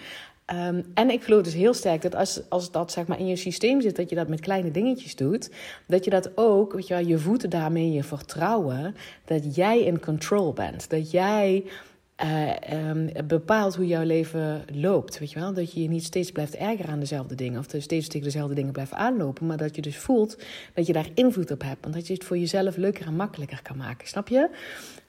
Um, 0.54 0.86
en 0.94 1.10
ik 1.10 1.24
geloof 1.24 1.44
dus 1.44 1.54
heel 1.54 1.74
sterk 1.74 2.02
dat 2.02 2.16
als, 2.16 2.42
als 2.50 2.72
dat 2.72 2.92
zeg 2.92 3.08
maar 3.08 3.20
in 3.20 3.28
je 3.28 3.36
systeem 3.36 3.82
zit, 3.82 3.96
dat 3.96 4.10
je 4.10 4.16
dat 4.16 4.28
met 4.28 4.40
kleine 4.40 4.72
dingetjes 4.72 5.16
doet, 5.16 5.50
dat 5.88 6.04
je 6.04 6.10
dat 6.10 6.38
ook, 6.38 6.74
weet 6.74 6.88
je 6.88 6.94
wel, 6.94 7.06
je 7.06 7.18
voeten 7.18 7.50
daarmee 7.50 7.92
je 7.92 8.04
vertrouwen, 8.04 8.96
dat 9.26 9.56
jij 9.56 9.80
in 9.80 10.00
control 10.00 10.54
bent. 10.54 10.90
Dat 10.90 11.12
jij 11.12 11.64
uh, 12.24 13.24
bepaalt 13.26 13.76
hoe 13.76 13.88
jouw 13.88 14.04
leven 14.04 14.66
loopt. 14.74 15.20
Weet 15.20 15.32
je 15.32 15.40
wel? 15.40 15.54
Dat 15.54 15.74
je 15.74 15.82
je 15.82 15.88
niet 15.88 16.04
steeds 16.04 16.32
blijft 16.32 16.56
ergeren 16.56 16.92
aan 16.92 17.00
dezelfde 17.00 17.36
dingen. 17.36 17.60
Of 17.60 17.66
steeds 17.78 18.08
tegen 18.08 18.24
dezelfde 18.24 18.56
dingen 18.56 18.72
blijft 18.72 18.94
aanlopen. 18.94 19.46
Maar 19.46 19.58
dat 19.58 19.76
je 19.76 19.82
dus 19.82 19.98
voelt 19.98 20.38
dat 20.74 20.88
je 20.88 20.94
daar 20.94 21.10
invloed 21.14 21.52
op 21.52 21.62
hebt. 21.62 21.86
En 21.86 21.92
dat 21.92 22.08
je 22.08 22.14
het 22.14 22.24
voor 22.24 22.38
jezelf 22.38 22.78
leuker 22.78 23.06
en 23.06 23.16
makkelijker 23.16 23.62
kan 23.62 23.78
maken. 23.78 24.08
Snap 24.08 24.28
je? 24.28 24.50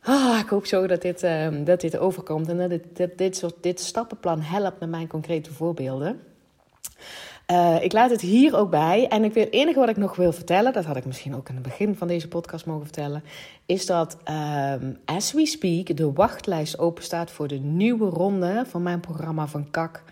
Oh, 0.06 0.38
ik 0.40 0.48
hoop 0.48 0.66
zo 0.66 0.86
dat 0.86 1.02
dit, 1.02 1.22
uh, 1.22 1.48
dat 1.64 1.80
dit 1.80 1.98
overkomt. 1.98 2.48
En 2.48 2.68
dat 2.68 2.80
dit, 2.92 3.18
dit, 3.18 3.36
soort, 3.36 3.54
dit 3.60 3.80
stappenplan 3.80 4.40
helpt 4.40 4.80
met 4.80 4.90
mijn 4.90 5.08
concrete 5.08 5.52
voorbeelden. 5.52 6.20
Uh, 7.52 7.82
ik 7.82 7.92
laat 7.92 8.10
het 8.10 8.20
hier 8.20 8.56
ook 8.56 8.70
bij. 8.70 9.08
En 9.08 9.24
ik 9.24 9.32
wil, 9.32 9.44
het 9.44 9.52
enige 9.52 9.78
wat 9.78 9.88
ik 9.88 9.96
nog 9.96 10.16
wil 10.16 10.32
vertellen, 10.32 10.72
dat 10.72 10.84
had 10.84 10.96
ik 10.96 11.04
misschien 11.04 11.36
ook 11.36 11.48
in 11.48 11.54
het 11.54 11.62
begin 11.62 11.96
van 11.96 12.08
deze 12.08 12.28
podcast 12.28 12.66
mogen 12.66 12.84
vertellen, 12.84 13.24
is 13.66 13.86
dat 13.86 14.16
um, 14.72 14.98
as 15.04 15.32
we 15.32 15.46
speak 15.46 15.96
de 15.96 16.12
wachtlijst 16.12 16.78
open 16.78 17.02
staat 17.02 17.30
voor 17.30 17.48
de 17.48 17.58
nieuwe 17.58 18.08
ronde 18.08 18.64
van 18.66 18.82
mijn 18.82 19.00
programma 19.00 19.46
van 19.46 19.70
KAK 19.70 20.02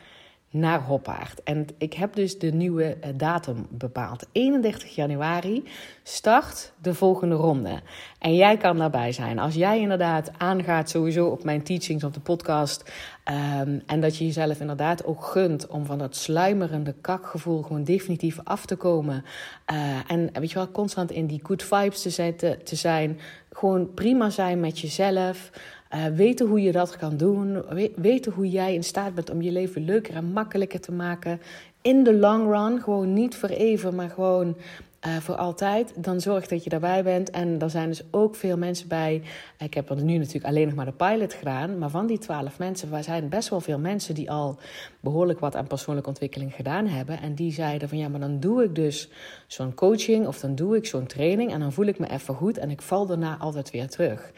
naar 0.50 0.82
Hoppaard. 0.82 1.42
En 1.42 1.66
ik 1.78 1.92
heb 1.92 2.14
dus 2.14 2.38
de 2.38 2.52
nieuwe 2.52 2.84
eh, 2.84 3.10
datum 3.16 3.66
bepaald. 3.70 4.26
31 4.32 4.94
januari 4.94 5.64
start 6.02 6.72
de 6.82 6.94
volgende 6.94 7.34
ronde. 7.34 7.80
En 8.18 8.34
jij 8.34 8.56
kan 8.56 8.78
daarbij 8.78 9.12
zijn. 9.12 9.38
Als 9.38 9.54
jij 9.54 9.80
inderdaad 9.80 10.30
aangaat 10.38 10.90
sowieso 10.90 11.26
op 11.26 11.44
mijn 11.44 11.62
teachings 11.62 12.04
op 12.04 12.14
de 12.14 12.20
podcast. 12.20 12.92
Um, 13.60 13.82
en 13.86 14.00
dat 14.00 14.16
je 14.16 14.24
jezelf 14.24 14.60
inderdaad 14.60 15.04
ook 15.04 15.24
gunt 15.24 15.66
om 15.66 15.86
van 15.86 15.98
dat 15.98 16.16
sluimerende 16.16 16.94
kakgevoel 17.00 17.62
gewoon 17.62 17.84
definitief 17.84 18.38
af 18.44 18.66
te 18.66 18.76
komen. 18.76 19.24
Uh, 19.72 20.10
en 20.10 20.30
weet 20.32 20.50
je 20.50 20.54
wel, 20.54 20.70
constant 20.70 21.10
in 21.10 21.26
die 21.26 21.40
good 21.42 21.62
vibes 21.62 22.02
te, 22.02 22.10
zetten, 22.10 22.64
te 22.64 22.76
zijn. 22.76 23.18
Gewoon 23.52 23.94
prima 23.94 24.30
zijn 24.30 24.60
met 24.60 24.78
jezelf. 24.78 25.50
Uh, 25.94 26.06
weten 26.06 26.46
hoe 26.46 26.62
je 26.62 26.72
dat 26.72 26.96
kan 26.96 27.16
doen. 27.16 27.62
Weten 27.96 28.32
hoe 28.32 28.50
jij 28.50 28.74
in 28.74 28.84
staat 28.84 29.14
bent 29.14 29.30
om 29.30 29.42
je 29.42 29.52
leven 29.52 29.84
leuker 29.84 30.14
en 30.14 30.32
makkelijker 30.32 30.80
te 30.80 30.92
maken. 30.92 31.40
In 31.82 32.04
de 32.04 32.14
long 32.14 32.52
run. 32.52 32.82
Gewoon 32.82 33.12
niet 33.12 33.36
voor 33.36 33.48
even, 33.48 33.94
maar 33.94 34.10
gewoon 34.10 34.56
uh, 35.06 35.16
voor 35.16 35.34
altijd. 35.34 35.92
Dan 35.96 36.20
zorg 36.20 36.46
dat 36.46 36.64
je 36.64 36.70
daarbij 36.70 37.02
bent. 37.02 37.30
En 37.30 37.58
er 37.58 37.70
zijn 37.70 37.88
dus 37.88 38.02
ook 38.10 38.36
veel 38.36 38.56
mensen 38.56 38.88
bij. 38.88 39.22
Ik 39.58 39.74
heb 39.74 39.94
nu 39.94 40.18
natuurlijk 40.18 40.44
alleen 40.44 40.66
nog 40.66 40.74
maar 40.74 40.84
de 40.84 40.92
pilot 40.92 41.34
gedaan. 41.34 41.78
Maar 41.78 41.90
van 41.90 42.06
die 42.06 42.18
twaalf 42.18 42.58
mensen 42.58 43.04
zijn 43.04 43.28
best 43.28 43.48
wel 43.48 43.60
veel 43.60 43.78
mensen 43.78 44.14
die 44.14 44.30
al 44.30 44.58
behoorlijk 45.00 45.40
wat 45.40 45.56
aan 45.56 45.66
persoonlijke 45.66 46.08
ontwikkeling 46.08 46.54
gedaan 46.54 46.86
hebben. 46.86 47.20
En 47.20 47.34
die 47.34 47.52
zeiden 47.52 47.88
van 47.88 47.98
ja, 47.98 48.08
maar 48.08 48.20
dan 48.20 48.40
doe 48.40 48.64
ik 48.64 48.74
dus 48.74 49.08
zo'n 49.46 49.74
coaching 49.74 50.26
of 50.26 50.40
dan 50.40 50.54
doe 50.54 50.76
ik 50.76 50.86
zo'n 50.86 51.06
training. 51.06 51.52
En 51.52 51.60
dan 51.60 51.72
voel 51.72 51.86
ik 51.86 51.98
me 51.98 52.10
even 52.10 52.34
goed 52.34 52.58
en 52.58 52.70
ik 52.70 52.82
val 52.82 53.06
daarna 53.06 53.36
altijd 53.38 53.70
weer 53.70 53.88
terug. 53.88 54.32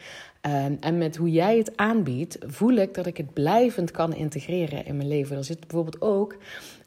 Um, 0.45 0.77
en 0.79 0.97
met 0.97 1.15
hoe 1.15 1.31
jij 1.31 1.57
het 1.57 1.77
aanbiedt, 1.77 2.37
voel 2.47 2.73
ik 2.73 2.93
dat 2.93 3.05
ik 3.05 3.17
het 3.17 3.33
blijvend 3.33 3.91
kan 3.91 4.13
integreren 4.13 4.85
in 4.85 4.97
mijn 4.97 5.07
leven. 5.07 5.37
Er 5.37 5.43
zit 5.43 5.59
bijvoorbeeld 5.59 6.01
ook 6.01 6.35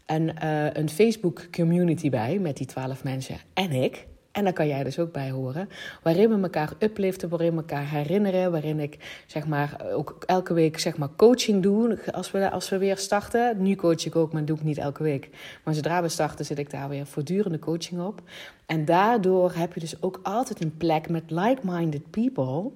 een, 0.06 0.32
uh, 0.42 0.72
een 0.72 0.88
Facebook 0.88 1.46
community 1.50 2.10
bij 2.10 2.38
met 2.38 2.56
die 2.56 2.66
twaalf 2.66 3.04
mensen 3.04 3.36
en 3.54 3.72
ik. 3.72 4.06
En 4.32 4.44
daar 4.44 4.52
kan 4.52 4.68
jij 4.68 4.84
dus 4.84 4.98
ook 4.98 5.12
bij 5.12 5.30
horen. 5.30 5.68
Waarin 6.02 6.28
we 6.28 6.42
elkaar 6.42 6.72
upliften, 6.78 7.28
waarin 7.28 7.50
we 7.50 7.56
elkaar 7.56 7.90
herinneren. 7.90 8.50
Waarin 8.50 8.80
ik 8.80 9.22
zeg 9.26 9.46
maar 9.46 9.76
ook 9.92 10.22
elke 10.26 10.54
week 10.54 10.78
zeg 10.78 10.96
maar 10.96 11.08
coaching 11.16 11.62
doe. 11.62 11.98
Als 12.12 12.30
we, 12.30 12.50
als 12.50 12.68
we 12.68 12.78
weer 12.78 12.96
starten. 12.96 13.62
Nu 13.62 13.74
coach 13.74 14.06
ik 14.06 14.16
ook, 14.16 14.32
maar 14.32 14.44
doe 14.44 14.56
ik 14.56 14.62
niet 14.62 14.78
elke 14.78 15.02
week. 15.02 15.28
Maar 15.64 15.74
zodra 15.74 16.02
we 16.02 16.08
starten 16.08 16.44
zit 16.44 16.58
ik 16.58 16.70
daar 16.70 16.88
weer 16.88 17.06
voortdurende 17.06 17.58
coaching 17.58 18.00
op. 18.00 18.22
En 18.66 18.84
daardoor 18.84 19.52
heb 19.54 19.74
je 19.74 19.80
dus 19.80 20.02
ook 20.02 20.20
altijd 20.22 20.62
een 20.62 20.76
plek 20.76 21.08
met 21.08 21.30
like-minded 21.30 22.10
people. 22.10 22.70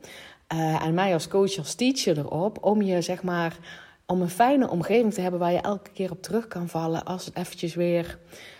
En 0.59 0.95
mij 0.95 1.13
als 1.13 1.29
coach, 1.29 1.59
als 1.59 1.75
teacher 1.75 2.19
erop. 2.19 2.65
Om 2.65 2.83
je 2.83 3.01
zeg 3.01 3.23
maar 3.23 3.57
om 4.07 4.23
een 4.23 4.31
fijne 4.31 4.71
omgeving 4.71 5.15
te 5.15 5.21
hebben 5.21 5.41
waar 5.41 5.53
je 5.53 5.61
elke 5.61 5.91
keer 5.91 6.11
op 6.11 6.23
terug 6.23 6.47
kan 6.49 6.69
vallen 6.69 7.05
als 7.05 7.25
het 7.25 7.37
eventjes 7.37 7.75
weer, 7.75 8.19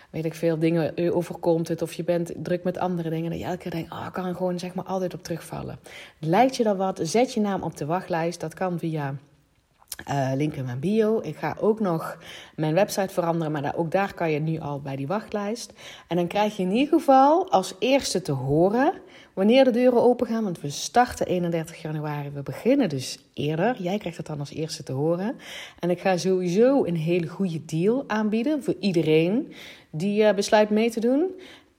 weet 0.09 0.25
ik 0.25 0.33
veel, 0.33 0.59
dingen 0.59 1.13
overkomt 1.13 1.67
het 1.67 1.81
of 1.81 1.93
je 1.93 2.03
bent 2.03 2.31
druk 2.35 2.63
met 2.63 2.77
andere 2.77 3.09
dingen. 3.09 3.29
Dat 3.29 3.39
je 3.39 3.45
elke 3.45 3.57
keer 3.57 3.71
denkt, 3.71 3.91
oh, 3.91 4.05
ik 4.07 4.13
kan 4.13 4.35
gewoon 4.35 4.59
zeg 4.59 4.73
maar 4.73 4.85
altijd 4.85 5.13
op 5.13 5.23
terugvallen. 5.23 5.79
Lijkt 6.19 6.55
je 6.55 6.63
dan 6.63 6.77
wat? 6.77 6.99
Zet 7.03 7.33
je 7.33 7.39
naam 7.39 7.61
op 7.61 7.77
de 7.77 7.85
wachtlijst. 7.85 8.39
Dat 8.39 8.53
kan 8.53 8.79
via 8.79 9.15
uh, 10.09 10.31
link 10.35 10.53
in 10.53 10.65
mijn 10.65 10.79
bio. 10.79 11.19
Ik 11.23 11.35
ga 11.35 11.57
ook 11.59 11.79
nog 11.79 12.17
mijn 12.55 12.73
website 12.73 13.13
veranderen, 13.13 13.51
maar 13.51 13.61
daar, 13.61 13.75
ook 13.75 13.91
daar 13.91 14.13
kan 14.13 14.31
je 14.31 14.39
nu 14.39 14.59
al 14.59 14.81
bij 14.81 14.95
die 14.95 15.07
wachtlijst. 15.07 15.73
En 16.07 16.15
dan 16.15 16.27
krijg 16.27 16.57
je 16.57 16.63
in 16.63 16.71
ieder 16.71 16.99
geval 16.99 17.51
als 17.51 17.75
eerste 17.79 18.21
te 18.21 18.31
horen 18.31 18.93
wanneer 19.33 19.63
de 19.63 19.71
deuren 19.71 20.03
open 20.03 20.27
gaan. 20.27 20.43
Want 20.43 20.61
we 20.61 20.69
starten 20.69 21.25
31 21.25 21.81
januari. 21.81 22.29
We 22.29 22.41
beginnen 22.41 22.89
dus 22.89 23.19
eerder. 23.33 23.81
Jij 23.81 23.97
krijgt 23.97 24.17
het 24.17 24.25
dan 24.25 24.39
als 24.39 24.53
eerste 24.53 24.83
te 24.83 24.91
horen. 24.91 25.35
En 25.79 25.89
ik 25.89 25.99
ga 25.99 26.17
sowieso 26.17 26.85
een 26.85 26.95
hele 26.95 27.27
goede 27.27 27.65
deal 27.65 28.03
aanbieden 28.07 28.63
voor 28.63 28.75
iedereen 28.79 29.53
die 29.89 30.23
uh, 30.23 30.33
besluit 30.33 30.69
mee 30.69 30.91
te 30.91 30.99
doen. 30.99 31.25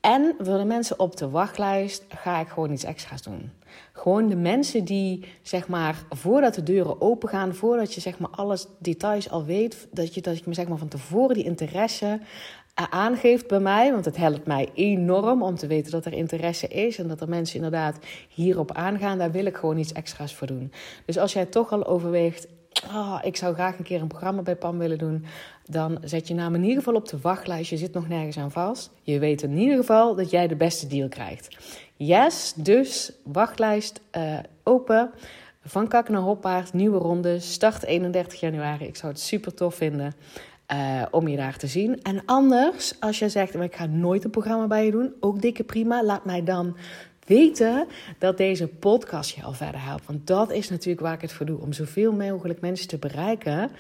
En 0.01 0.35
voor 0.39 0.59
de 0.59 0.65
mensen 0.65 0.99
op 0.99 1.17
de 1.17 1.31
wachtlijst 1.31 2.05
ga 2.09 2.41
ik 2.41 2.49
gewoon 2.49 2.73
iets 2.73 2.85
extra's 2.85 3.23
doen. 3.23 3.51
Gewoon 3.93 4.29
de 4.29 4.37
mensen 4.37 4.85
die, 4.85 5.25
zeg 5.43 5.69
maar, 5.69 6.05
voordat 6.11 6.55
de 6.55 6.63
deuren 6.63 7.01
open 7.01 7.29
gaan, 7.29 7.55
voordat 7.55 7.95
je 7.95 8.01
zeg 8.01 8.19
maar 8.19 8.31
alles 8.31 8.67
details 8.79 9.31
al 9.31 9.45
weet, 9.45 9.89
dat 9.91 10.15
je, 10.15 10.21
dat 10.21 10.39
je 10.39 10.55
zeg 10.55 10.69
maar 10.69 10.79
van 10.79 10.89
tevoren 10.89 11.35
die 11.35 11.45
interesse 11.45 12.21
aangeeft 12.75 13.47
bij 13.47 13.61
mij. 13.61 13.93
Want 13.93 14.05
het 14.05 14.17
helpt 14.17 14.47
mij 14.47 14.69
enorm 14.75 15.43
om 15.43 15.57
te 15.57 15.67
weten 15.67 15.93
dat 15.93 16.05
er 16.05 16.13
interesse 16.13 16.69
is. 16.69 16.99
En 16.99 17.09
dat 17.09 17.21
er 17.21 17.29
mensen 17.29 17.57
inderdaad 17.57 17.99
hierop 18.29 18.73
aangaan. 18.73 19.19
Daar 19.19 19.33
wil 19.33 19.47
ik 19.47 19.57
gewoon 19.57 19.79
iets 19.79 19.93
extra's 19.93 20.35
voor 20.35 20.47
doen. 20.47 20.73
Dus 21.07 21.19
als 21.19 21.33
jij 21.33 21.47
toch 21.47 21.73
al 21.73 21.87
overweegt. 21.87 22.47
Oh, 22.87 23.19
ik 23.23 23.37
zou 23.37 23.55
graag 23.55 23.79
een 23.79 23.85
keer 23.85 24.01
een 24.01 24.07
programma 24.07 24.43
bij 24.43 24.57
PAM 24.57 24.79
willen 24.79 24.99
doen. 24.99 25.25
Dan 25.67 25.99
zet 26.05 26.29
je 26.29 26.35
naam 26.35 26.55
in 26.55 26.63
ieder 26.63 26.79
geval 26.79 26.95
op 26.95 27.09
de 27.09 27.19
wachtlijst. 27.21 27.71
Je 27.71 27.77
zit 27.77 27.93
nog 27.93 28.09
nergens 28.09 28.39
aan 28.39 28.51
vast. 28.51 28.91
Je 29.03 29.19
weet 29.19 29.43
in 29.43 29.57
ieder 29.59 29.77
geval 29.77 30.15
dat 30.15 30.31
jij 30.31 30.49
de 30.49 30.57
beste 30.57 30.87
deal 30.87 31.09
krijgt. 31.09 31.57
Yes, 31.97 32.53
dus 32.57 33.13
wachtlijst 33.25 34.01
uh, 34.17 34.39
open. 34.63 35.11
Van 35.65 35.89
Kak 35.89 36.09
naar 36.09 36.21
Hoppaard, 36.21 36.73
nieuwe 36.73 36.99
ronde. 36.99 37.41
Start 37.41 37.85
31 37.85 38.41
januari. 38.41 38.85
Ik 38.85 38.97
zou 38.97 39.13
het 39.13 39.21
super 39.21 39.55
tof 39.55 39.75
vinden 39.75 40.15
uh, 40.73 41.03
om 41.11 41.29
je 41.29 41.37
daar 41.37 41.57
te 41.57 41.67
zien. 41.67 42.03
En 42.03 42.23
anders, 42.25 43.01
als 43.01 43.19
je 43.19 43.29
zegt, 43.29 43.55
ik 43.55 43.77
ga 43.77 43.87
nooit 43.87 44.25
een 44.25 44.31
programma 44.31 44.67
bij 44.67 44.85
je 44.85 44.91
doen, 44.91 45.15
ook 45.21 45.41
dikke 45.41 45.65
prima. 45.65 46.05
Laat 46.05 46.25
mij 46.25 46.45
dan 46.45 46.77
weten 47.27 47.87
dat 48.19 48.37
deze 48.37 48.67
podcast 48.67 49.35
je 49.35 49.43
al 49.43 49.53
verder 49.53 49.85
helpt. 49.85 50.07
Want 50.07 50.27
dat 50.27 50.53
is 50.53 50.71
natuurlijk 50.71 51.01
waar 51.01 51.15
ik 51.15 51.21
het 51.21 51.33
voor 51.33 51.47
doe. 51.47 51.61
Om 51.61 51.73
zoveel 51.73 52.13
mogelijk 52.13 52.61
mensen 52.61 52.89
te 52.89 52.99
bereiken. 52.99 53.71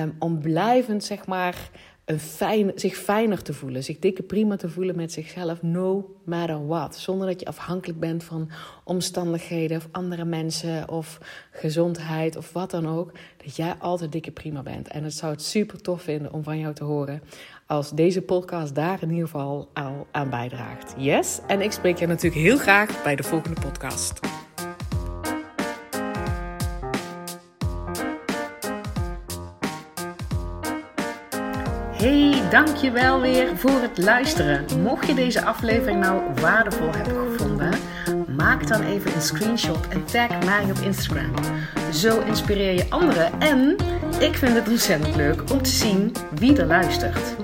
Um, 0.00 0.16
om 0.18 0.40
blijvend, 0.40 1.04
zeg 1.04 1.26
maar, 1.26 1.70
een 2.04 2.20
fijn, 2.20 2.72
zich 2.74 2.96
fijner 2.96 3.42
te 3.42 3.52
voelen, 3.52 3.84
zich 3.84 3.98
dikke 3.98 4.22
prima 4.22 4.56
te 4.56 4.68
voelen 4.68 4.96
met 4.96 5.12
zichzelf, 5.12 5.62
no 5.62 6.16
matter 6.24 6.66
what. 6.66 6.96
Zonder 6.96 7.26
dat 7.26 7.40
je 7.40 7.46
afhankelijk 7.46 8.00
bent 8.00 8.24
van 8.24 8.50
omstandigheden 8.84 9.76
of 9.76 9.88
andere 9.90 10.24
mensen 10.24 10.88
of 10.88 11.18
gezondheid 11.50 12.36
of 12.36 12.52
wat 12.52 12.70
dan 12.70 12.88
ook. 12.88 13.12
Dat 13.44 13.56
jij 13.56 13.74
altijd 13.78 14.12
dikke 14.12 14.30
prima 14.30 14.62
bent. 14.62 14.88
En 14.88 15.04
het 15.04 15.14
zou 15.14 15.32
het 15.32 15.42
super 15.42 15.80
tof 15.80 16.02
vinden 16.02 16.32
om 16.32 16.42
van 16.42 16.58
jou 16.58 16.74
te 16.74 16.84
horen 16.84 17.22
als 17.66 17.90
deze 17.90 18.22
podcast 18.22 18.74
daar 18.74 19.02
in 19.02 19.10
ieder 19.10 19.26
geval 19.26 19.70
al 19.72 20.06
aan 20.10 20.30
bijdraagt. 20.30 20.94
Yes, 20.96 21.40
en 21.46 21.60
ik 21.60 21.72
spreek 21.72 21.98
je 21.98 22.06
natuurlijk 22.06 22.42
heel 22.42 22.58
graag 22.58 23.02
bij 23.02 23.16
de 23.16 23.22
volgende 23.22 23.60
podcast. 23.60 24.20
Hey, 31.92 32.42
dankjewel 32.50 33.20
weer 33.20 33.56
voor 33.56 33.80
het 33.80 33.98
luisteren. 33.98 34.64
Mocht 34.82 35.06
je 35.06 35.14
deze 35.14 35.44
aflevering 35.44 36.00
nou 36.00 36.22
waardevol 36.40 36.92
hebben 36.92 37.32
gevonden, 37.32 37.72
maak 38.36 38.68
dan 38.68 38.82
even 38.82 39.14
een 39.14 39.22
screenshot 39.22 39.88
en 39.88 40.04
tag 40.04 40.44
mij 40.44 40.64
op 40.70 40.78
Instagram. 40.78 41.34
Zo 41.92 42.20
inspireer 42.20 42.72
je 42.72 42.86
anderen 42.90 43.40
en 43.40 43.76
ik 44.20 44.34
vind 44.34 44.54
het 44.54 44.68
ontzettend 44.68 45.16
leuk 45.16 45.50
om 45.52 45.62
te 45.62 45.70
zien 45.70 46.12
wie 46.34 46.56
er 46.56 46.66
luistert. 46.66 47.43